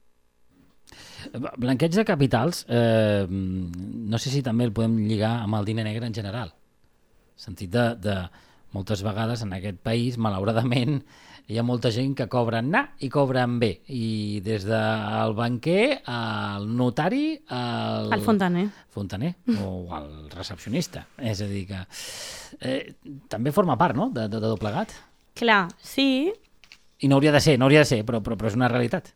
Blanqueig 1.32 1.94
de 1.96 2.04
capitals, 2.04 2.64
eh, 2.68 3.26
no 3.28 4.20
sé 4.20 4.32
si 4.32 4.44
també 4.46 4.68
el 4.68 4.72
podem 4.72 4.98
lligar 5.08 5.38
amb 5.42 5.58
el 5.58 5.68
diner 5.68 5.84
negre 5.84 6.08
en 6.08 6.16
general. 6.16 6.52
Sentit 7.36 7.72
de, 7.72 7.86
de 7.98 8.16
moltes 8.74 9.04
vegades 9.06 9.44
en 9.46 9.54
aquest 9.54 9.78
país, 9.86 10.18
malauradament, 10.18 10.98
hi 11.46 11.58
ha 11.60 11.64
molta 11.66 11.90
gent 11.92 12.14
que 12.16 12.26
cobren 12.32 12.70
na 12.72 12.82
i 13.04 13.10
cobren 13.12 13.58
bé. 13.60 13.70
I 13.92 14.40
des 14.44 14.64
del 14.66 15.34
banquer 15.36 16.00
al 16.10 16.66
notari 16.76 17.34
al... 17.52 18.12
Al 18.16 18.24
fontaner. 18.24 18.66
fontaner 18.94 19.34
o 19.60 19.92
al 19.94 20.08
recepcionista. 20.32 21.04
És 21.18 21.42
a 21.44 21.50
dir 21.50 21.66
que 21.68 21.82
eh, 22.60 22.94
també 23.28 23.52
forma 23.52 23.76
part, 23.80 23.96
no?, 23.98 24.08
de, 24.14 24.26
de, 24.28 24.40
de 24.40 24.48
tot 24.54 24.62
plegat. 24.62 24.94
Clar, 25.34 25.66
sí, 25.82 26.32
I 27.04 27.08
no 27.10 27.18
hauria 27.18 27.32
de 27.34 27.40
ser, 27.42 27.58
no 27.58 27.66
hauria 27.66 27.82
de 27.82 27.88
ser, 27.90 28.04
però, 28.06 28.22
però, 28.24 28.38
però 28.38 28.48
és 28.48 28.56
una 28.56 28.70
realitat. 28.70 29.10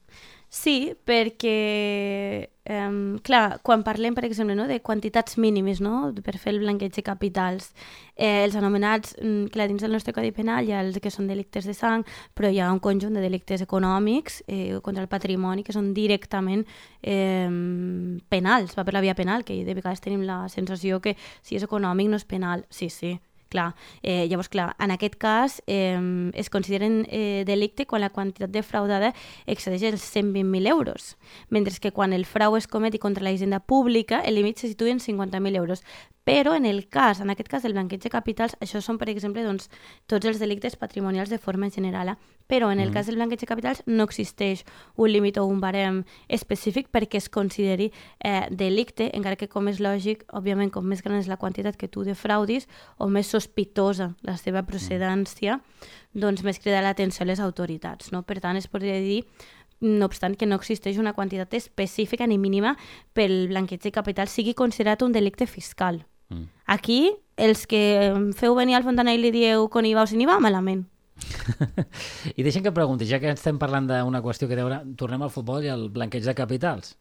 Sí, 0.50 0.94
perquè, 1.04 2.48
eh, 2.64 3.18
clar, 3.22 3.60
quan 3.62 3.82
parlem, 3.84 4.14
per 4.16 4.24
exemple, 4.24 4.54
no, 4.56 4.64
de 4.66 4.78
quantitats 4.80 5.36
mínimes 5.36 5.82
no, 5.84 6.14
per 6.24 6.38
fer 6.40 6.54
el 6.54 6.60
blanqueig 6.62 6.94
de 6.96 7.02
capitals, 7.04 7.74
eh, 8.16 8.44
els 8.46 8.56
anomenats, 8.56 9.14
mm, 9.20 9.50
clar, 9.52 9.68
dins 9.68 9.82
del 9.82 9.92
nostre 9.92 10.14
Codi 10.14 10.32
Penal 10.32 10.64
hi 10.64 10.72
ha 10.72 10.80
els 10.80 10.98
que 11.00 11.10
són 11.10 11.28
delictes 11.28 11.66
de 11.66 11.74
sang, 11.74 12.04
però 12.34 12.48
hi 12.50 12.60
ha 12.60 12.72
un 12.72 12.80
conjunt 12.80 13.12
de 13.12 13.20
delictes 13.20 13.60
econòmics 13.60 14.42
eh, 14.48 14.80
contra 14.80 15.02
el 15.02 15.08
patrimoni 15.08 15.62
que 15.62 15.72
són 15.72 15.92
directament 15.92 16.64
eh, 17.02 17.48
penals, 18.30 18.74
va 18.74 18.84
per 18.84 18.94
la 18.94 19.02
via 19.04 19.14
penal, 19.14 19.44
que 19.44 19.64
de 19.64 19.74
vegades 19.74 20.00
tenim 20.00 20.24
la 20.24 20.48
sensació 20.48 21.00
que 21.00 21.14
si 21.42 21.56
és 21.56 21.62
econòmic 21.62 22.08
no 22.08 22.16
és 22.16 22.24
penal. 22.24 22.64
Sí, 22.70 22.88
sí, 22.88 23.18
Clar, 23.48 23.74
eh, 24.02 24.26
llavors, 24.28 24.50
clar, 24.52 24.74
en 24.78 24.90
aquest 24.92 25.14
cas 25.16 25.62
eh, 25.66 25.96
es 26.34 26.50
consideren 26.50 27.06
eh, 27.08 27.44
delicte 27.46 27.86
quan 27.86 28.02
la 28.04 28.10
quantitat 28.10 28.52
defraudada 28.52 29.14
excedeix 29.46 29.86
els 29.88 30.04
120.000 30.04 30.68
euros, 30.68 31.16
mentre 31.48 31.72
que 31.80 31.92
quan 31.92 32.12
el 32.12 32.26
frau 32.26 32.56
es 32.56 32.66
cometi 32.68 32.98
contra 32.98 33.24
la 33.24 33.32
hisenda 33.32 33.60
pública, 33.60 34.20
el 34.20 34.34
límit 34.34 34.58
se 34.58 34.68
situa 34.68 34.90
en 34.90 35.00
50.000 35.00 35.56
euros. 35.56 35.84
Però 36.28 36.52
en 36.54 36.66
el 36.66 36.90
cas, 36.92 37.22
en 37.22 37.30
aquest 37.32 37.48
cas 37.48 37.62
del 37.64 37.72
blanqueig 37.72 38.02
de 38.04 38.10
capitals, 38.12 38.52
això 38.60 38.82
són, 38.84 38.98
per 39.00 39.06
exemple, 39.08 39.40
doncs, 39.46 39.70
tots 40.04 40.28
els 40.28 40.36
delictes 40.38 40.74
patrimonials 40.76 41.30
de 41.32 41.38
forma 41.40 41.70
general. 41.72 42.18
Però 42.46 42.68
en 42.70 42.80
el 42.80 42.90
Mm. 42.90 42.92
cas 42.92 43.06
del 43.06 43.16
blanqueig 43.16 43.40
de 43.40 43.46
capitals 43.46 43.82
no 43.86 44.04
existeix 44.04 44.66
un 44.96 45.10
límit 45.10 45.38
o 45.38 45.46
un 45.46 45.60
barem 45.60 46.04
específic 46.28 46.90
perquè 46.92 47.16
es 47.16 47.30
consideri 47.30 47.92
eh, 48.20 48.46
delicte, 48.50 49.10
encara 49.16 49.36
que 49.36 49.48
com 49.48 49.68
és 49.68 49.80
lògic, 49.80 50.26
òbviament, 50.28 50.70
com 50.70 50.84
més 50.84 51.02
gran 51.02 51.16
és 51.18 51.28
la 51.28 51.38
quantitat 51.38 51.76
que 51.76 51.88
tu 51.88 52.04
defraudis 52.04 52.68
o 52.98 53.08
més 53.08 53.26
sospitosa 53.26 54.14
la 54.20 54.36
seva 54.36 54.62
procedència, 54.64 55.62
doncs 56.12 56.44
més 56.44 56.58
crida 56.58 56.82
l'atenció 56.82 57.24
a 57.24 57.26
les 57.26 57.40
autoritats. 57.40 58.12
No? 58.12 58.22
Per 58.22 58.38
tant, 58.40 58.56
es 58.56 58.66
podria 58.68 59.00
dir 59.00 59.24
no 59.80 60.04
obstant 60.04 60.36
que 60.36 60.44
no 60.44 60.56
existeix 60.56 60.98
una 60.98 61.14
quantitat 61.14 61.54
específica 61.54 62.26
ni 62.26 62.36
mínima 62.36 62.76
pel 63.14 63.48
blanqueig 63.48 63.80
de 63.80 63.92
capital 63.92 64.28
sigui 64.28 64.52
considerat 64.52 65.00
un 65.02 65.12
delicte 65.12 65.46
fiscal. 65.46 66.04
Mm. 66.28 66.46
Aquí, 66.66 67.00
els 67.36 67.66
que 67.66 67.80
feu 68.36 68.54
venir 68.58 68.74
al 68.76 68.84
Fontaner 68.84 69.14
i 69.16 69.22
li 69.22 69.30
dieu 69.32 69.68
con 69.72 69.86
IVA 69.88 70.02
o 70.04 70.06
sin 70.10 70.20
IVA, 70.20 70.38
malament. 70.40 70.84
I 72.38 72.44
deixem 72.46 72.62
que 72.62 72.72
pregunti, 72.74 73.06
ja 73.08 73.18
que 73.22 73.32
estem 73.32 73.58
parlant 73.58 73.88
d'una 73.90 74.20
qüestió 74.22 74.48
que 74.50 74.58
deure, 74.58 74.82
tornem 75.00 75.22
al 75.24 75.32
futbol 75.34 75.64
i 75.64 75.70
al 75.72 75.88
blanqueig 75.94 76.24
de 76.26 76.34
capitals. 76.36 76.94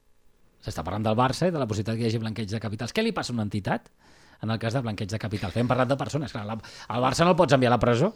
S'està 0.63 0.83
parlant 0.83 1.03
del 1.05 1.15
Barça 1.19 1.47
i 1.47 1.53
de 1.53 1.59
la 1.61 1.67
possibilitat 1.69 1.97
que 1.99 2.05
hi 2.07 2.09
hagi 2.09 2.21
blanqueig 2.23 2.49
de 2.49 2.59
capitals. 2.63 2.93
Què 2.95 3.03
li 3.05 3.13
passa 3.13 3.31
a 3.33 3.37
una 3.37 3.45
entitat 3.45 3.91
en 4.41 4.49
el 4.53 4.59
cas 4.61 4.73
de 4.73 4.81
blanqueig 4.85 5.11
de 5.11 5.19
capitals? 5.21 5.55
Hem 5.59 5.67
parlat 5.69 5.91
de 5.91 5.97
persones, 5.99 6.31
clar, 6.33 6.45
la, 6.49 6.57
al 6.87 7.03
Barça 7.03 7.25
no 7.27 7.35
el 7.35 7.39
pots 7.39 7.53
enviar 7.53 7.71
a 7.71 7.75
la 7.75 7.79
presó, 7.83 8.13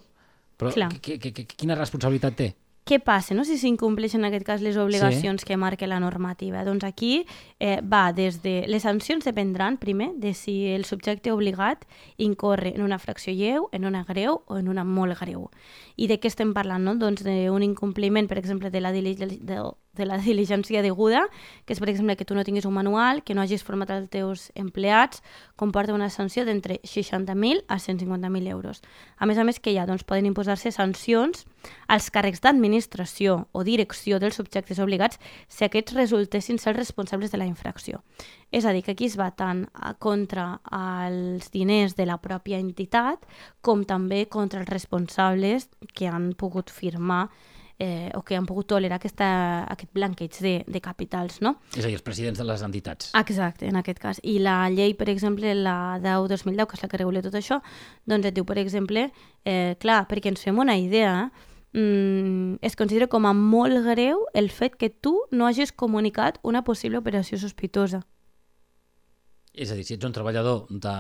però 0.58 0.72
qui- 1.02 1.20
qui- 1.22 1.32
qui- 1.36 1.46
quina 1.54 1.76
responsabilitat 1.78 2.36
té? 2.40 2.50
Què 2.82 2.98
passa 2.98 3.36
no? 3.38 3.44
si 3.46 3.60
s'incompleixen 3.62 4.24
en 4.24 4.32
aquest 4.32 4.46
cas 4.48 4.64
les 4.66 4.78
obligacions 4.82 5.44
sí. 5.44 5.48
que 5.48 5.58
marca 5.58 5.86
la 5.88 6.00
normativa? 6.02 6.64
Doncs 6.66 6.84
aquí 6.88 7.28
eh, 7.60 7.78
va 7.86 8.10
des 8.12 8.42
de... 8.42 8.66
Les 8.68 8.84
sancions 8.88 9.24
dependran, 9.26 9.78
primer, 9.78 10.12
de 10.18 10.34
si 10.34 10.66
el 10.74 10.86
subjecte 10.90 11.32
obligat 11.32 11.86
incorre 12.18 12.74
en 12.74 12.82
una 12.82 12.98
fracció 12.98 13.36
lleu, 13.38 13.70
en 13.72 13.86
una 13.86 14.04
greu 14.04 14.42
o 14.48 14.58
en 14.58 14.68
una 14.68 14.84
molt 14.84 15.20
greu. 15.22 15.52
I 15.96 16.10
de 16.10 16.18
què 16.18 16.32
estem 16.32 16.56
parlant? 16.58 16.84
No? 16.88 16.98
Doncs 16.98 17.22
d'un 17.28 17.64
incompliment, 17.64 18.28
per 18.28 18.42
exemple, 18.42 18.74
de 18.74 18.82
la, 18.82 18.92
de, 18.92 19.62
de 19.94 20.06
la 20.06 20.18
diligència 20.30 20.82
deguda, 20.82 21.26
que 21.66 21.76
és, 21.76 21.80
per 21.80 21.90
exemple, 21.92 22.16
que 22.18 22.26
tu 22.26 22.36
no 22.36 22.46
tinguis 22.48 22.66
un 22.66 22.76
manual, 22.76 23.24
que 23.24 23.36
no 23.36 23.44
hagis 23.44 23.64
format 23.64 23.92
els 23.94 24.10
teus 24.12 24.50
empleats, 24.56 25.22
comporta 25.60 25.94
una 25.94 26.10
sanció 26.10 26.46
d'entre 26.48 26.80
60.000 26.84 27.66
a 27.68 27.78
150.000 27.78 28.48
euros. 28.50 28.82
A 29.18 29.28
més 29.30 29.38
a 29.38 29.46
més, 29.48 29.60
que 29.60 29.76
ha? 29.78 29.88
Doncs 29.90 30.06
poden 30.08 30.30
imposar-se 30.30 30.72
sancions 30.72 31.46
als 31.88 32.10
càrrecs 32.10 32.42
d'administració 32.42 33.48
o 33.52 33.64
direcció 33.64 34.20
dels 34.20 34.40
subjectes 34.40 34.80
obligats 34.80 35.20
si 35.48 35.66
aquests 35.66 35.96
resultessin 35.98 36.60
ser 36.60 36.76
responsables 36.78 37.32
de 37.32 37.38
la 37.42 37.50
infracció. 37.50 38.02
És 38.52 38.66
a 38.66 38.74
dir, 38.74 38.84
que 38.84 38.96
aquí 38.96 39.08
es 39.08 39.18
va 39.20 39.32
tant 39.32 39.68
a 39.74 39.94
contra 39.94 40.60
els 40.72 41.52
diners 41.52 41.96
de 41.96 42.08
la 42.08 42.20
pròpia 42.20 42.60
entitat 42.60 43.24
com 43.62 43.86
també 43.88 44.26
contra 44.28 44.62
els 44.62 44.70
responsables 44.70 45.70
que 45.94 46.08
han 46.08 46.34
pogut 46.34 46.72
firmar 46.72 47.30
eh, 47.82 48.12
o 48.14 48.22
que 48.22 48.36
han 48.38 48.46
pogut 48.46 48.68
tolerar 48.70 49.00
aquesta, 49.00 49.28
aquest 49.74 49.90
blanqueig 49.98 50.36
de, 50.46 50.54
de 50.70 50.82
capitals, 50.86 51.40
no? 51.42 51.56
És 51.74 51.82
a 51.82 51.90
dir, 51.90 51.96
els 51.98 52.06
presidents 52.06 52.38
de 52.38 52.46
les 52.46 52.62
entitats. 52.62 53.10
Exacte, 53.18 53.66
en 53.66 53.80
aquest 53.80 53.98
cas. 54.04 54.20
I 54.22 54.38
la 54.46 54.70
llei, 54.70 54.94
per 55.00 55.10
exemple, 55.10 55.56
la 55.58 55.98
10-2010, 56.04 56.68
que 56.70 56.78
és 56.78 56.84
la 56.86 56.92
que 56.92 57.00
regula 57.02 57.24
tot 57.26 57.40
això, 57.40 57.58
doncs 58.06 58.30
et 58.30 58.38
diu, 58.38 58.46
per 58.46 58.60
exemple, 58.62 59.08
eh, 59.50 59.74
clar, 59.82 60.04
perquè 60.12 60.30
ens 60.30 60.46
fem 60.46 60.62
una 60.62 60.78
idea, 60.78 61.32
mm, 61.74 62.62
es 62.62 62.78
considera 62.78 63.10
com 63.10 63.26
a 63.26 63.34
molt 63.34 63.82
greu 63.90 64.28
el 64.38 64.52
fet 64.54 64.78
que 64.78 64.92
tu 64.94 65.16
no 65.32 65.50
hagis 65.50 65.74
comunicat 65.74 66.38
una 66.44 66.62
possible 66.64 67.02
operació 67.02 67.42
sospitosa. 67.42 68.04
És 69.58 69.72
a 69.72 69.76
dir, 69.76 69.84
si 69.90 69.98
ets 69.98 70.06
un 70.06 70.14
treballador 70.14 70.68
de 70.70 70.96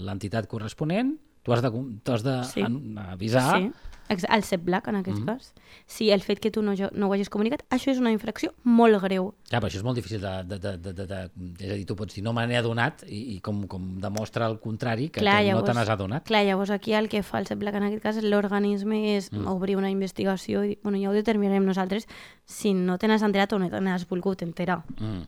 l'entitat 0.00 0.48
corresponent, 0.48 1.18
Tu 1.44 1.52
has 1.52 1.62
de, 1.62 1.70
tu 2.02 2.12
has 2.12 2.22
de 2.24 2.42
Sí. 2.44 2.62
avisar... 3.08 3.58
Sí. 3.60 3.72
El 4.06 4.44
CEP 4.44 4.64
Black, 4.66 4.86
en 4.88 4.96
aquest 4.96 5.16
Mhm. 5.18 5.24
cas. 5.26 5.54
Si 5.86 6.10
el 6.10 6.20
fet 6.20 6.38
que 6.38 6.50
tu 6.50 6.60
no, 6.60 6.74
no 6.92 7.06
ho 7.08 7.12
hagis 7.14 7.30
comunicat, 7.30 7.62
això 7.70 7.90
és 7.90 7.98
una 7.98 8.10
infracció 8.12 8.52
molt 8.62 9.00
greu. 9.00 9.30
Ja, 9.50 9.60
però 9.62 9.70
això 9.70 9.78
és 9.80 9.82
molt 9.82 9.96
difícil 9.96 10.20
de... 10.20 10.44
de, 10.44 10.58
de, 10.58 10.76
de, 10.76 10.92
de, 10.92 11.06
de 11.06 11.30
és 11.64 11.70
a 11.72 11.74
dir, 11.74 11.86
tu 11.86 11.96
pots 11.96 12.14
dir, 12.14 12.22
no 12.22 12.34
me 12.34 12.44
n'he 12.46 12.58
adonat 12.58 13.02
i, 13.08 13.34
i 13.34 13.40
com, 13.40 13.62
com 13.66 13.98
demostra 14.02 14.44
el 14.46 14.58
contrari, 14.60 15.08
que, 15.08 15.20
Clar, 15.20 15.38
que 15.42 15.50
no 15.52 15.56
llavors- 15.62 15.64
te 15.70 15.74
n'has 15.74 15.88
adonat. 15.88 16.26
Clar, 16.28 16.44
llavors 16.44 16.70
aquí 16.70 16.92
el 16.92 17.08
que 17.08 17.22
fa 17.22 17.38
el 17.38 17.46
CEP 17.46 17.58
Black 17.64 17.76
en 17.80 17.82
aquest 17.88 18.02
cas, 18.02 18.22
l'organisme 18.22 19.16
és 19.16 19.32
Mm. 19.32 19.46
obrir 19.48 19.76
una 19.78 19.88
investigació 19.90 20.62
i 20.64 20.68
dir, 20.68 20.78
bueno, 20.82 20.98
ja 21.00 21.08
ho 21.08 21.14
determinarem 21.14 21.64
nosaltres 21.64 22.06
si 22.44 22.74
no 22.74 22.98
te 22.98 23.08
n'has 23.08 23.22
enterat 23.22 23.54
o 23.54 23.58
no 23.58 23.70
te 23.70 23.80
n'has 23.80 24.06
volgut 24.06 24.42
enterar. 24.42 24.84
Mm. 25.00 25.24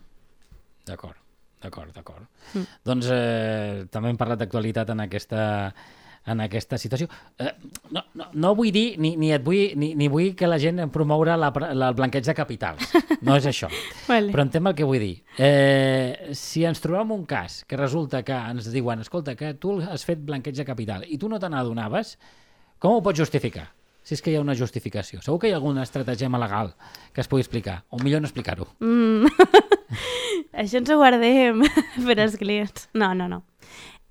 D'acord, 0.84 1.16
d'acord, 1.62 1.94
d'acord. 1.94 2.28
Mm. 2.54 2.66
Doncs 2.84 3.08
eh, 3.10 3.86
també 3.90 4.10
hem 4.10 4.18
parlat 4.18 4.38
d'actualitat 4.38 4.90
en 4.90 5.00
aquesta 5.00 5.74
en 6.26 6.42
aquesta 6.42 6.78
situació. 6.78 7.08
Eh, 7.38 7.52
no, 7.94 8.02
no, 8.14 8.28
no 8.32 8.54
vull 8.58 8.72
dir, 8.74 8.96
ni, 9.02 9.14
ni, 9.20 9.30
et 9.34 9.44
vull, 9.44 9.76
ni, 9.78 9.92
ni 9.98 10.08
vull 10.12 10.34
que 10.38 10.48
la 10.50 10.58
gent 10.62 10.82
promoure 10.94 11.36
la, 11.38 11.52
la, 11.54 11.90
el 11.90 11.98
blanqueig 11.98 12.26
de 12.26 12.34
capitals. 12.36 12.90
No 13.26 13.38
és 13.38 13.46
això. 13.48 13.70
Vale. 14.10 14.32
Però 14.34 14.46
entenc 14.46 14.72
el 14.72 14.76
que 14.78 14.88
vull 14.88 15.02
dir. 15.02 15.14
Eh, 15.38 16.34
si 16.36 16.66
ens 16.66 16.82
trobem 16.82 17.14
un 17.14 17.24
cas 17.30 17.62
que 17.68 17.78
resulta 17.78 18.24
que 18.26 18.36
ens 18.36 18.70
diuen 18.74 19.04
escolta, 19.06 19.36
que 19.38 19.54
tu 19.54 19.78
has 19.84 20.04
fet 20.08 20.22
blanqueig 20.26 20.58
de 20.58 20.68
capital 20.68 21.06
i 21.06 21.18
tu 21.20 21.30
no 21.30 21.40
te 21.42 21.50
n'adonaves, 21.52 22.16
com 22.82 22.96
ho 22.96 23.02
pots 23.04 23.22
justificar? 23.22 23.70
Si 24.06 24.14
és 24.14 24.20
que 24.22 24.30
hi 24.30 24.36
ha 24.38 24.42
una 24.42 24.54
justificació. 24.54 25.18
Segur 25.18 25.40
que 25.42 25.48
hi 25.50 25.54
ha 25.54 25.56
alguna 25.58 25.82
estratagema 25.82 26.38
legal 26.38 26.76
que 27.12 27.24
es 27.24 27.26
pugui 27.26 27.42
explicar. 27.42 27.80
O 27.90 27.98
millor 27.98 28.22
no 28.22 28.28
explicar-ho. 28.30 28.68
Mm. 28.78 29.26
Això 30.62 30.78
ens 30.78 30.92
ho 30.94 30.98
guardem 31.00 31.64
per 32.06 32.18
als 32.22 32.36
clients. 32.38 32.86
No, 32.94 33.10
no, 33.18 33.26
no. 33.32 33.42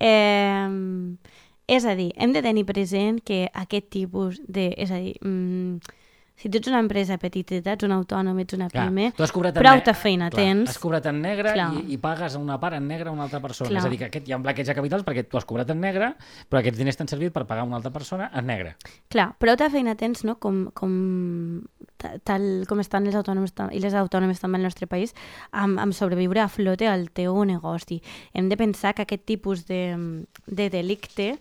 Eh, 0.03 0.67
és 1.67 1.85
a 1.85 1.95
dir, 1.97 2.11
hem 2.17 2.33
de 2.35 2.41
tenir 2.45 2.65
present 2.65 3.19
que 3.25 3.45
aquest 3.53 3.89
tipus 3.93 4.41
de... 4.47 4.69
És 4.77 4.91
a 4.91 4.99
dir, 5.01 5.15
mm, 5.21 5.79
si 6.35 6.49
tu 6.51 6.57
ets 6.59 6.67
una 6.67 6.79
empresa 6.83 7.15
petiteta, 7.17 7.73
ets 7.77 7.85
un 7.87 7.93
autònom, 7.95 8.37
ets 8.43 8.53
una 8.57 8.67
Clar, 8.69 8.89
pime, 8.89 9.11
tu 9.15 9.23
has 9.23 9.31
cobrat 9.31 9.55
prou 9.55 9.79
ta 9.85 9.93
feina 9.95 10.27
clar, 10.29 10.43
tens. 10.43 10.69
Has 10.73 10.79
cobrat 10.83 11.05
en 11.07 11.21
negre 11.23 11.53
Clar. 11.55 11.69
i, 11.79 11.93
i 11.95 11.97
pagues 12.01 12.35
una 12.35 12.57
part 12.59 12.75
en 12.75 12.87
negre 12.87 13.09
a 13.09 13.13
una 13.15 13.23
altra 13.23 13.39
persona. 13.39 13.69
Clar. 13.69 13.79
És 13.79 13.87
a 13.87 13.91
dir, 13.93 13.99
que 14.01 14.09
aquest, 14.09 14.27
hi 14.27 14.33
ha 14.35 14.39
un 14.39 14.43
blanqueig 14.43 14.67
de 14.67 14.75
capitals 14.75 15.05
perquè 15.07 15.23
tu 15.29 15.39
has 15.39 15.47
cobrat 15.47 15.71
en 15.71 15.79
negre, 15.79 16.11
però 16.49 16.59
aquests 16.59 16.77
diners 16.81 16.99
t'han 16.99 17.07
servit 17.11 17.31
per 17.35 17.45
pagar 17.47 17.63
una 17.63 17.79
altra 17.79 17.91
persona 17.95 18.29
en 18.35 18.45
negre. 18.51 18.75
Clar, 19.09 19.29
prou 19.39 19.55
ta 19.55 19.69
feina 19.71 19.95
tens, 19.95 20.25
no?, 20.27 20.35
com, 20.43 20.65
com, 20.75 21.61
ta- 21.97 22.17
tal 22.27 22.65
com 22.67 22.83
estan 22.83 23.07
els 23.07 23.15
autònoms 23.15 23.55
i 23.71 23.79
les 23.79 23.95
autònomes 23.95 24.41
també 24.43 24.59
al 24.59 24.67
nostre 24.67 24.87
país, 24.91 25.15
amb, 25.51 25.79
amb 25.79 25.95
sobreviure 25.95 26.43
a 26.43 26.49
flote 26.51 26.87
al 26.91 27.09
teu 27.15 27.39
negoci. 27.47 28.01
Hem 28.33 28.49
de 28.51 28.57
pensar 28.59 28.93
que 28.93 29.07
aquest 29.07 29.23
tipus 29.25 29.65
de, 29.69 30.25
de 30.47 30.69
delicte, 30.69 31.37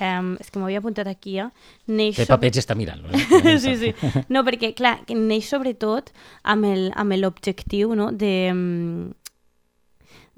eh, 0.00 0.36
és 0.40 0.50
que 0.50 0.58
m'havia 0.58 0.78
apuntat 0.82 1.06
aquí, 1.10 1.38
eh, 1.42 1.48
neix... 1.86 2.16
Té 2.16 2.26
sobre- 2.28 2.48
i 2.50 2.62
està 2.62 2.74
mirant-lo. 2.78 3.10
Eh? 3.12 3.58
sí, 3.64 3.76
sí. 3.76 3.94
No, 4.32 4.44
perquè, 4.46 4.74
clar, 4.74 4.98
neix 5.14 5.48
sobretot 5.50 6.12
amb 6.44 6.64
el- 6.70 6.92
amb 6.96 7.18
l'objectiu 7.18 7.94
no, 7.98 8.10
de, 8.12 8.34
mm, 8.52 9.10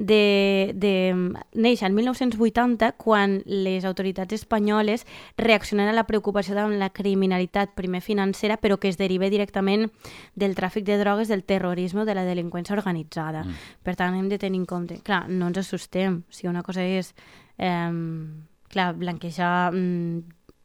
de, 0.00 0.72
de... 0.80 0.92
Neix 1.60 1.82
el 1.84 1.92
1980 1.92 2.92
quan 2.96 3.42
les 3.44 3.84
autoritats 3.84 4.32
espanyoles 4.32 5.04
reaccionen 5.36 5.90
a 5.90 5.92
la 5.92 6.06
preocupació 6.08 6.54
davant 6.56 6.78
la 6.80 6.88
criminalitat 6.88 7.74
primer 7.76 8.00
financera 8.00 8.56
però 8.56 8.78
que 8.80 8.88
es 8.88 8.96
deriva 8.96 9.28
directament 9.28 9.90
del 10.34 10.56
tràfic 10.56 10.86
de 10.88 10.96
drogues, 11.02 11.28
del 11.28 11.44
terrorisme 11.44 12.02
o 12.02 12.08
de 12.08 12.14
la 12.16 12.24
delinqüència 12.24 12.72
organitzada. 12.78 13.44
Mm. 13.44 13.58
Per 13.84 13.96
tant, 14.00 14.16
hem 14.16 14.30
de 14.32 14.38
tenir 14.40 14.62
en 14.62 14.66
compte... 14.66 15.02
Clar, 15.04 15.26
no 15.28 15.50
ens 15.52 15.60
assustem. 15.60 16.22
Si 16.32 16.48
una 16.48 16.62
cosa 16.64 16.80
és... 16.86 17.12
Eh, 17.58 17.92
clar, 18.70 18.94
blanquejar 18.96 19.72
mm, 19.74 20.20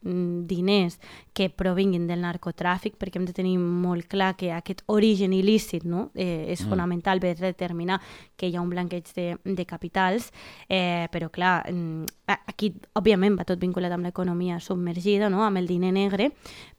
mm, 0.06 0.46
diners 0.48 1.00
que 1.34 1.50
provinguin 1.50 2.06
del 2.08 2.22
narcotràfic, 2.24 2.96
perquè 3.02 3.20
hem 3.20 3.26
de 3.26 3.34
tenir 3.36 3.58
molt 3.60 4.06
clar 4.08 4.36
que 4.38 4.52
aquest 4.54 4.84
origen 4.88 5.34
il·lícit 5.34 5.84
no? 5.84 6.12
eh, 6.16 6.46
és 6.54 6.62
Mm. 6.62 6.70
fonamental 6.70 7.20
per 7.20 7.36
determinar 7.36 8.00
que 8.38 8.48
hi 8.48 8.56
ha 8.56 8.62
un 8.62 8.70
blanqueig 8.70 9.10
de, 9.16 9.38
de 9.44 9.66
capitals, 9.66 10.32
eh, 10.70 11.08
però 11.12 11.32
clar, 11.32 11.66
mm, 11.72 12.06
aquí 12.28 12.74
òbviament 12.94 13.36
va 13.38 13.44
tot 13.44 13.60
vinculat 13.60 13.92
amb 13.92 14.06
l'economia 14.06 14.60
submergida, 14.60 15.30
no? 15.30 15.44
amb 15.44 15.58
el 15.58 15.68
diner 15.68 15.92
negre, 15.92 16.32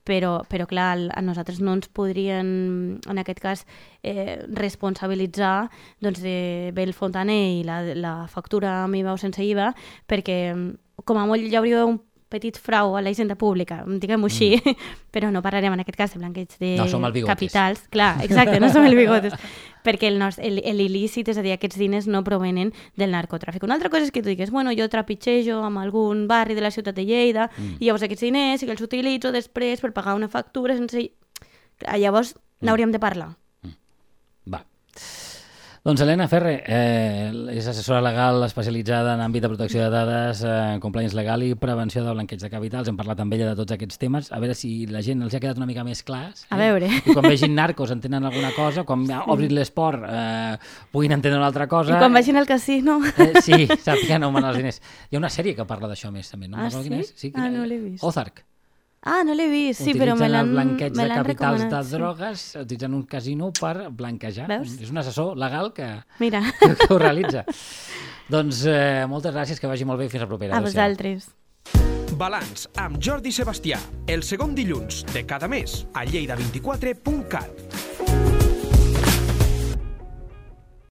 però, 0.06 0.46
però 0.46 0.66
clar, 0.70 1.10
a 1.12 1.20
nosaltres 1.20 1.60
no 1.60 1.74
ens 1.74 1.88
podrien, 1.88 3.00
en 3.10 3.18
aquest 3.18 3.40
cas, 3.40 3.66
eh, 4.02 4.38
responsabilitzar 4.48 5.68
doncs, 6.00 6.22
de 6.22 6.70
Bel 6.72 6.94
Fontaner 6.94 7.60
i 7.60 7.62
la, 7.66 7.82
la 7.94 8.16
factura 8.28 8.84
amb 8.84 8.94
IVA 8.94 9.12
o 9.12 9.18
sense 9.18 9.42
IVA, 9.42 9.74
perquè 10.06 10.54
mm, 10.54 10.74
com 11.04 11.18
a 11.18 11.26
molt 11.26 11.42
hi 11.42 11.54
hauria 11.56 11.85
un 11.85 12.00
petit 12.28 12.56
frau 12.59 12.96
a 12.96 13.00
la 13.02 13.11
hisenda 13.11 13.37
pública, 13.38 13.85
diguem-ho 13.87 14.26
així, 14.26 14.56
però 15.14 15.28
no 15.30 15.42
parlarem 15.44 15.72
en 15.76 15.80
aquest 15.85 15.96
cas 15.96 16.12
de 16.12 16.18
blanqueig 16.18 16.56
de 16.59 16.72
No 16.76 16.88
som 16.90 17.04
el 17.06 17.12
Bigotes. 17.14 17.35
capitals. 17.37 17.85
Clar, 17.88 18.16
exacte, 18.24 18.59
no 18.59 18.68
som 18.72 18.85
el 18.85 18.96
bigotes. 18.98 19.32
perquè 19.87 20.09
el 20.11 20.18
nostre, 20.18 20.44
el, 20.48 20.59
el 20.66 20.80
il·lícit, 20.82 21.28
és 21.30 21.38
a 21.38 21.42
dir, 21.46 21.52
aquests 21.54 21.78
diners 21.78 22.09
no 22.11 22.24
provenen 22.26 22.72
del 22.98 23.12
narcotràfic. 23.14 23.62
Una 23.62 23.76
altra 23.78 23.88
cosa 23.92 24.02
és 24.02 24.11
que 24.11 24.24
tu 24.24 24.28
digues, 24.28 24.50
bueno, 24.50 24.72
jo 24.74 24.88
trepitgejo 24.90 25.61
amb 25.62 25.78
algun 25.78 26.26
barri 26.26 26.56
de 26.59 26.64
la 26.66 26.72
ciutat 26.74 26.96
de 26.98 27.04
Lleida 27.06 27.48
Mm. 27.56 27.76
i 27.78 27.87
llavors 27.87 28.02
aquests 28.02 28.22
diners 28.26 28.59
sí 28.61 28.66
que 28.66 28.72
els 28.74 28.82
utilitzo 28.82 29.30
després 29.30 29.80
per 29.80 29.92
pagar 29.92 30.16
una 30.18 30.28
factura 30.28 30.74
sense... 30.74 31.12
Llavors 31.94 32.35
Mm. 32.35 32.66
n'hauríem 32.66 32.90
de 32.90 32.98
parlar. 32.98 33.37
Doncs 35.87 36.01
Helena 36.03 36.25
Ferre 36.27 36.64
eh, 36.66 37.31
és 37.55 37.66
assessora 37.70 38.01
legal 38.03 38.42
especialitzada 38.42 39.12
en 39.14 39.20
àmbit 39.22 39.44
de 39.44 39.51
protecció 39.53 39.85
de 39.85 39.90
dades, 39.92 40.40
eh, 40.42 40.81
compliance 40.83 41.14
legal 41.14 41.44
i 41.46 41.53
prevenció 41.55 42.03
de 42.03 42.11
blanqueig 42.11 42.42
de 42.42 42.51
capitals. 42.51 42.90
Hem 42.90 42.99
parlat 42.99 43.22
amb 43.22 43.37
ella 43.37 43.53
de 43.53 43.61
tots 43.61 43.77
aquests 43.77 44.01
temes. 44.03 44.33
A 44.35 44.40
veure 44.42 44.57
si 44.59 44.72
la 44.90 44.99
gent 45.07 45.22
els 45.22 45.37
ha 45.38 45.40
quedat 45.44 45.61
una 45.62 45.68
mica 45.70 45.85
més 45.87 46.03
clars. 46.03 46.42
A 46.51 46.59
veure. 46.59 46.90
I 46.90 47.14
quan 47.14 47.29
vegin 47.31 47.55
narcos 47.55 47.94
entenen 47.94 48.27
alguna 48.27 48.51
cosa, 48.57 48.83
quan 48.83 49.07
obrin 49.31 49.55
l'esport 49.55 50.03
eh, 50.11 50.59
puguin 50.90 51.14
entendre 51.20 51.38
una 51.38 51.53
altra 51.53 51.68
cosa. 51.70 51.94
I 51.94 52.03
quan 52.03 52.18
vagin 52.18 52.42
al 52.42 52.51
casino... 52.51 52.99
Eh, 53.14 53.44
sí, 53.46 53.62
sàpiguen 53.87 54.27
on 54.27 54.35
van 54.35 54.51
els 54.51 54.59
diners. 54.59 54.83
Hi 55.07 55.14
ha 55.14 55.22
una 55.22 55.31
sèrie 55.31 55.55
que 55.55 55.70
parla 55.70 55.94
d'això 55.94 56.11
més, 56.11 56.35
també. 56.35 56.51
No? 56.51 56.66
Ah, 56.66 56.75
sí? 56.75 56.90
és. 56.99 57.31
Ah, 57.31 57.46
no 57.46 57.62
l'he 57.62 57.79
vist. 57.79 58.03
Ozark. 58.03 58.42
Ah, 59.07 59.23
no 59.25 59.37
l'he 59.38 59.47
vist, 59.49 59.85
sí, 59.87 59.92
però 59.95 60.16
me 60.19 60.27
Utilitzen 60.27 60.33
l'han 60.35 60.49
el 60.49 60.53
blanqueig 60.57 60.97
me 60.99 61.05
de 61.07 61.14
capitals 61.14 61.62
de 61.71 61.83
sí. 61.87 61.95
drogues, 61.95 62.42
utilitzen 62.59 62.95
un 62.99 63.05
casino 63.07 63.53
per 63.55 63.87
blanquejar. 63.95 64.49
Veus? 64.51 64.75
És 64.83 64.90
un 64.90 64.99
assessor 64.99 65.37
legal 65.38 65.71
que, 65.77 65.87
Mira, 66.19 66.42
que 66.61 66.75
ho 66.90 66.99
realitza. 66.99 67.45
doncs 68.29 68.64
eh, 68.66 69.07
moltes 69.09 69.35
gràcies, 69.37 69.61
que 69.62 69.71
vagi 69.71 69.87
molt 69.87 70.03
bé 70.03 70.11
i 70.11 70.12
fins 70.12 70.27
la 70.27 70.31
propera. 70.31 70.59
a 70.59 70.64
vosaltres. 70.64 71.31
Balanç 72.16 72.66
amb 72.81 72.97
Jordi 73.03 73.33
Sebastià, 73.35 73.79
el 74.09 74.23
segon 74.25 74.55
dilluns 74.57 75.05
de 75.12 75.27
cada 75.27 75.49
mes 75.53 75.85
a 75.95 76.05
lleida24.cat. 76.07 78.36